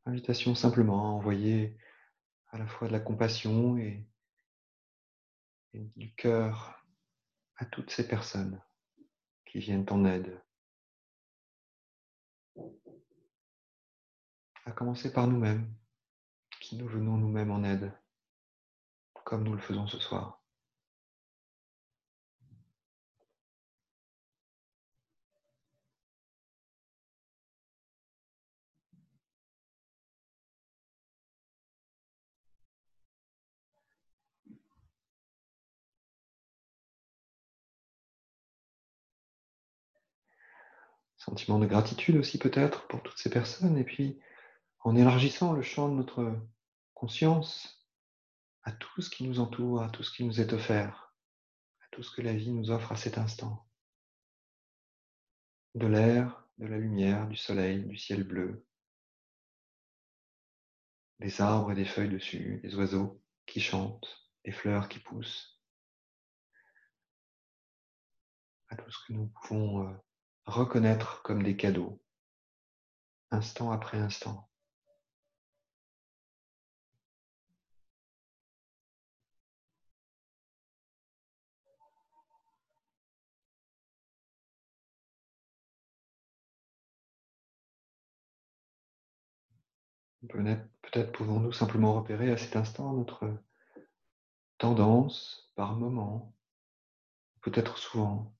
Invitation 0.04 0.54
simplement 0.54 1.06
à 1.06 1.12
envoyer 1.12 1.78
à 2.48 2.58
la 2.58 2.66
fois 2.66 2.88
de 2.88 2.92
la 2.92 3.00
compassion 3.00 3.78
et, 3.78 4.06
du 5.72 6.14
cœur 6.14 6.82
à 7.56 7.64
toutes 7.64 7.90
ces 7.90 8.06
personnes 8.06 8.62
qui 9.46 9.58
viennent 9.58 9.86
en 9.90 10.04
aide. 10.04 10.45
À 14.66 14.72
commencer 14.72 15.12
par 15.12 15.28
nous-mêmes, 15.28 15.72
qui 16.60 16.76
nous 16.76 16.88
venons 16.88 17.16
nous-mêmes 17.16 17.52
en 17.52 17.62
aide, 17.62 17.92
comme 19.24 19.44
nous 19.44 19.54
le 19.54 19.60
faisons 19.60 19.86
ce 19.86 20.00
soir. 20.00 20.42
Sentiment 41.18 41.60
de 41.60 41.66
gratitude 41.66 42.16
aussi 42.16 42.38
peut-être 42.38 42.86
pour 42.88 43.02
toutes 43.02 43.18
ces 43.18 43.30
personnes. 43.30 43.78
Et 43.78 43.84
puis, 43.84 44.20
en 44.86 44.94
élargissant 44.94 45.52
le 45.52 45.62
champ 45.62 45.88
de 45.88 45.94
notre 45.94 46.38
conscience 46.94 47.84
à 48.62 48.70
tout 48.70 49.02
ce 49.02 49.10
qui 49.10 49.24
nous 49.24 49.40
entoure, 49.40 49.82
à 49.82 49.90
tout 49.90 50.04
ce 50.04 50.12
qui 50.12 50.22
nous 50.22 50.40
est 50.40 50.52
offert, 50.52 51.12
à 51.80 51.86
tout 51.90 52.04
ce 52.04 52.14
que 52.14 52.22
la 52.22 52.32
vie 52.32 52.52
nous 52.52 52.70
offre 52.70 52.92
à 52.92 52.96
cet 52.96 53.18
instant. 53.18 53.66
De 55.74 55.88
l'air, 55.88 56.46
de 56.58 56.66
la 56.66 56.78
lumière, 56.78 57.26
du 57.26 57.34
soleil, 57.34 57.82
du 57.82 57.96
ciel 57.96 58.22
bleu, 58.22 58.64
des 61.18 61.40
arbres 61.40 61.72
et 61.72 61.74
des 61.74 61.84
feuilles 61.84 62.08
dessus, 62.08 62.60
des 62.62 62.76
oiseaux 62.76 63.20
qui 63.44 63.60
chantent, 63.60 64.30
des 64.44 64.52
fleurs 64.52 64.88
qui 64.88 65.00
poussent, 65.00 65.60
à 68.68 68.76
tout 68.76 68.88
ce 68.88 69.04
que 69.04 69.14
nous 69.14 69.26
pouvons 69.26 69.88
euh, 69.88 69.92
reconnaître 70.44 71.22
comme 71.22 71.42
des 71.42 71.56
cadeaux, 71.56 72.00
instant 73.32 73.72
après 73.72 73.98
instant. 73.98 74.48
Peut-être 90.28 91.12
pouvons-nous 91.12 91.52
simplement 91.52 91.94
repérer 91.94 92.30
à 92.30 92.36
cet 92.36 92.56
instant 92.56 92.92
notre 92.92 93.36
tendance 94.58 95.52
par 95.54 95.76
moment, 95.76 96.34
peut-être 97.42 97.78
souvent, 97.78 98.34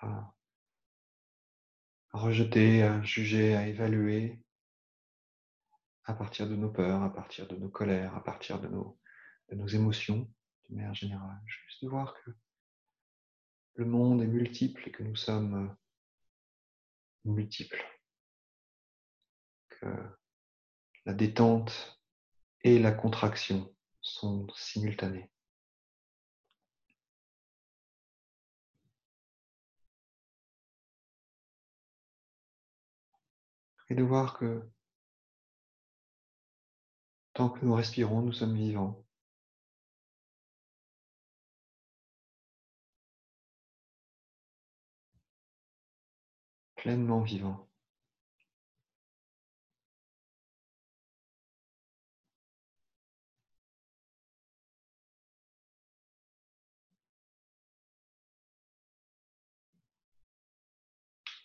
à 0.00 0.34
rejeter, 2.12 2.82
à 2.82 3.02
juger, 3.02 3.54
à 3.54 3.66
évaluer 3.66 4.42
à 6.04 6.14
partir 6.14 6.48
de 6.48 6.56
nos 6.56 6.70
peurs, 6.70 7.02
à 7.02 7.12
partir 7.12 7.46
de 7.46 7.56
nos 7.56 7.68
colères, 7.68 8.16
à 8.16 8.24
partir 8.24 8.60
de 8.60 8.68
nos, 8.68 8.98
émotions, 9.68 10.28
de 10.68 10.74
manière 10.74 10.94
générale. 10.94 11.40
Juste 11.46 11.84
de 11.84 11.88
voir 11.88 12.14
que 12.14 12.30
le 13.74 13.84
monde 13.84 14.22
est 14.22 14.26
multiple 14.26 14.88
et 14.88 14.90
que 14.90 15.02
nous 15.02 15.16
sommes 15.16 15.74
multiples. 17.24 17.82
La 21.06 21.14
détente 21.14 22.00
et 22.62 22.78
la 22.78 22.92
contraction 22.92 23.74
sont 24.00 24.46
simultanées. 24.56 25.32
et 33.92 33.94
de 33.94 34.02
voir 34.02 34.38
que 34.38 34.62
tant 37.34 37.50
que 37.50 37.64
nous 37.64 37.74
respirons, 37.74 38.22
nous 38.22 38.32
sommes 38.32 38.56
vivants. 38.56 39.04
Pleinement 46.76 47.20
vivants. 47.22 47.71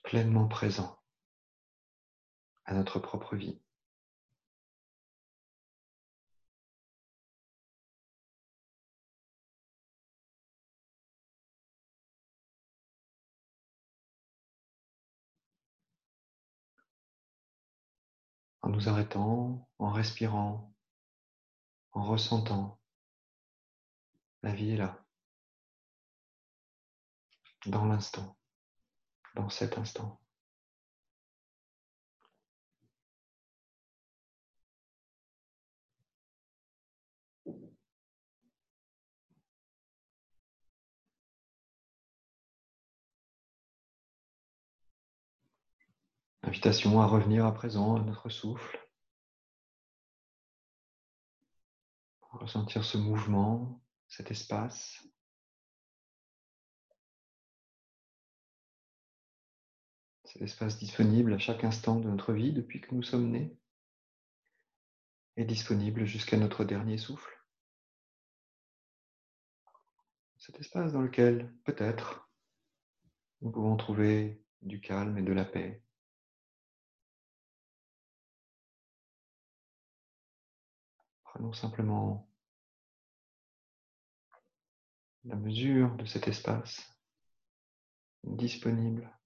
Pleinement 0.07 0.47
présents 0.47 0.97
à 2.63 2.73
notre 2.73 2.97
propre 2.97 3.35
vie. 3.35 3.59
En 18.61 18.69
nous 18.69 18.87
arrêtant, 18.87 19.67
en 19.77 19.91
respirant, 19.91 20.73
en 21.91 22.05
ressentant, 22.05 22.79
la 24.41 24.55
vie 24.55 24.71
est 24.71 24.77
là, 24.77 25.05
dans 27.65 27.83
l'instant, 27.83 28.36
dans 29.37 29.49
cet 29.49 29.77
instant. 29.77 30.19
Invitation 46.41 46.99
à 47.01 47.05
revenir 47.05 47.45
à 47.45 47.53
présent 47.53 47.97
à 47.97 47.99
notre 47.99 48.29
souffle. 48.29 48.79
Ressentir 52.31 52.83
ce 52.83 52.97
mouvement, 52.97 53.83
cet 54.07 54.31
espace. 54.31 55.03
Espace 60.41 60.77
disponible 60.77 61.33
à 61.33 61.39
chaque 61.39 61.63
instant 61.63 61.99
de 61.99 62.09
notre 62.09 62.33
vie 62.33 62.53
depuis 62.53 62.81
que 62.81 62.93
nous 62.93 63.03
sommes 63.03 63.29
nés. 63.29 63.57
et 65.37 65.45
disponible 65.45 66.05
jusqu'à 66.05 66.35
notre 66.35 66.63
dernier 66.63 66.97
souffle. 66.97 67.31
Cet 70.37 70.59
espace 70.59 70.93
dans 70.93 71.01
lequel, 71.01 71.53
peut-être, 71.63 72.27
nous 73.41 73.51
pouvons 73.51 73.77
trouver 73.77 74.43
du 74.61 74.81
calme 74.81 75.17
et 75.17 75.21
de 75.21 75.33
la 75.33 75.45
paix. 75.45 75.83
Prenons 81.23 81.53
simplement 81.53 82.27
la 85.25 85.35
mesure 85.35 85.95
de 85.97 86.05
cet 86.05 86.27
espace 86.27 86.81
disponible. 88.23 89.16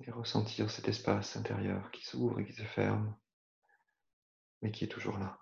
Et 0.00 0.10
ressentir 0.10 0.70
cet 0.70 0.88
espace 0.88 1.36
intérieur 1.36 1.90
qui 1.90 2.04
s'ouvre 2.04 2.40
et 2.40 2.46
qui 2.46 2.52
se 2.52 2.62
ferme, 2.62 3.16
mais 4.60 4.70
qui 4.70 4.84
est 4.84 4.88
toujours 4.88 5.18
là. 5.18 5.38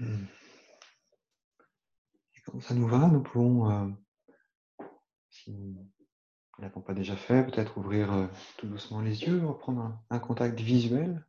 Et 0.00 0.06
quand 2.44 2.60
ça 2.60 2.74
nous 2.74 2.86
va, 2.86 3.08
nous 3.08 3.22
pouvons, 3.22 3.70
euh, 3.70 3.88
si 5.30 5.52
nous 5.52 5.72
ne 6.58 6.62
l'avons 6.62 6.82
pas 6.82 6.94
déjà 6.94 7.16
fait, 7.16 7.44
peut-être 7.44 7.78
ouvrir 7.78 8.12
euh, 8.12 8.26
tout 8.58 8.66
doucement 8.66 9.00
les 9.00 9.22
yeux, 9.22 9.44
reprendre 9.46 9.98
un, 10.10 10.18
contact 10.18 10.60
visuel, 10.60 11.26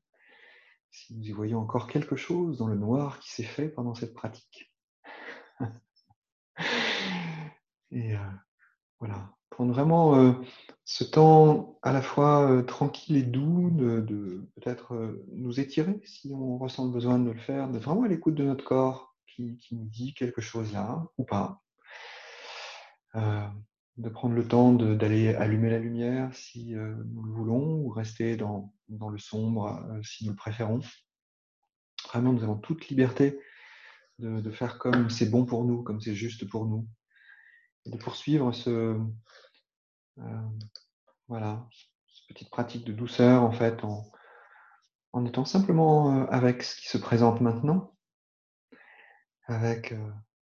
si 0.91 1.15
nous 1.15 1.24
y 1.24 1.32
voyons 1.32 1.59
encore 1.59 1.88
quelque 1.88 2.15
chose 2.15 2.57
dans 2.57 2.68
le 2.68 2.76
noir 2.76 3.20
qui 3.20 3.32
s'est 3.32 3.43
fait 3.43 3.70
pendant 3.70 3.95
cette 3.95 4.13
pratique. 4.13 4.74
Et 7.91 8.15
euh, 8.15 8.32
voilà, 8.99 9.37
prendre 9.58 9.74
vraiment 9.74 10.36
ce 10.86 11.03
temps 11.03 11.80
à 11.82 11.91
la 11.91 12.03
fois 12.03 12.62
tranquille 12.68 13.18
et 13.18 13.24
doux 13.24 13.72
de, 13.72 14.47
peut-être 14.53 15.20
nous 15.34 15.60
étirer 15.60 15.99
si 16.05 16.32
on 16.32 16.60
ressent 16.60 16.86
le 16.86 16.91
besoin 16.91 17.18
de 17.18 17.32
le 17.32 17.39
faire, 17.39 17.68
d'être 17.68 17.82
vraiment 17.82 18.03
à 18.03 18.08
l'écoute 18.08 18.36
de 18.36 18.43
notre 18.43 18.64
corps 18.64 19.16
qui, 19.26 19.58
nous 19.72 19.86
dit 19.86 20.14
quelque 20.14 20.41
chose 20.41 20.72
là 20.74 21.08
ou 21.18 21.24
pas. 21.24 21.64
de 23.16 24.10
prendre 24.10 24.36
le 24.36 24.47
temps 24.47 24.74
d'aller 24.74 25.34
allumer 25.34 25.72
la 25.72 25.80
lumière 25.80 26.30
si 26.36 26.76
nous 26.76 27.24
le 27.24 27.32
voulons 27.32 27.80
ou 27.80 27.89
rester 27.89 28.38
dans, 28.38 28.72
dans 28.89 29.10
le 29.10 29.18
sombre 29.18 29.84
si 30.03 30.26
nous 30.26 30.34
le 30.34 30.38
préférons. 30.38 30.82
Vraiment, 32.10 32.32
nous 32.32 32.43
avons 32.43 32.58
toute 32.58 32.89
liberté 32.89 33.39
de, 34.20 34.39
de 34.39 34.51
faire 34.51 34.78
comme 34.78 35.10
c'est 35.10 35.32
bon 35.32 35.45
pour 35.45 35.66
nous, 35.66 35.82
comme 35.82 35.99
c'est 35.99 36.14
juste 36.14 36.47
pour 36.47 36.68
nous 36.68 36.88
de 37.91 37.97
poursuivre 37.97 38.51
ce, 38.53 38.70
euh, 38.70 38.97
voilà, 41.28 41.68
cette 42.07 42.28
petite 42.28 42.49
pratique 42.49 42.86
de 42.86 42.93
douceur 42.93 43.43
en 43.43 43.51
fait, 43.51 43.84
en, 43.84 44.09
en 45.13 45.26
étant 45.26 45.45
simplement 45.45 46.15
euh, 46.15 46.26
avec 46.30 46.63
ce 46.63 46.80
qui 46.80 46.88
se 46.88 46.97
présente 46.97 47.41
maintenant, 47.41 47.95
avec 49.45 49.91
euh, 49.91 50.11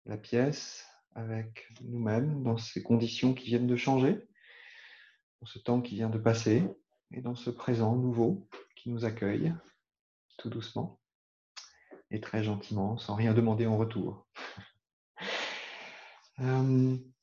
la 0.05 0.17
pièce, 0.17 0.85
avec 1.15 1.67
nous-mêmes, 1.81 2.43
dans 2.43 2.57
ces 2.57 2.83
conditions 2.83 3.33
qui 3.33 3.47
viennent 3.47 3.67
de 3.67 3.75
changer, 3.75 4.27
dans 5.41 5.47
ce 5.47 5.59
temps 5.59 5.81
qui 5.81 5.95
vient 5.95 6.09
de 6.09 6.17
passer, 6.17 6.63
et 7.11 7.21
dans 7.21 7.35
ce 7.35 7.49
présent 7.49 7.95
nouveau 7.95 8.47
qui 8.75 8.89
nous 8.89 9.05
accueille 9.05 9.53
tout 10.37 10.49
doucement 10.49 10.99
et 12.11 12.21
très 12.21 12.43
gentiment, 12.43 12.97
sans 12.97 13.15
rien 13.15 13.33
demander 13.33 13.65
en 13.65 13.77
retour. 13.77 14.27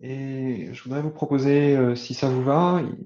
Et 0.00 0.72
je 0.72 0.82
voudrais 0.84 1.02
vous 1.02 1.10
proposer, 1.10 1.76
euh, 1.76 1.94
si 1.94 2.14
ça 2.14 2.28
vous 2.28 2.42
va, 2.42 2.82
il 2.82 2.96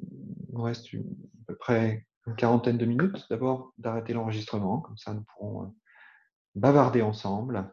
nous 0.52 0.62
reste 0.62 0.88
à 0.94 0.98
peu 1.46 1.54
près 1.54 2.06
une 2.26 2.34
quarantaine 2.34 2.78
de 2.78 2.86
minutes, 2.86 3.26
d'abord 3.30 3.72
d'arrêter 3.78 4.12
l'enregistrement, 4.12 4.80
comme 4.80 4.96
ça 4.96 5.14
nous 5.14 5.22
pourrons 5.22 5.64
euh, 5.64 5.66
bavarder 6.54 7.02
ensemble 7.02 7.72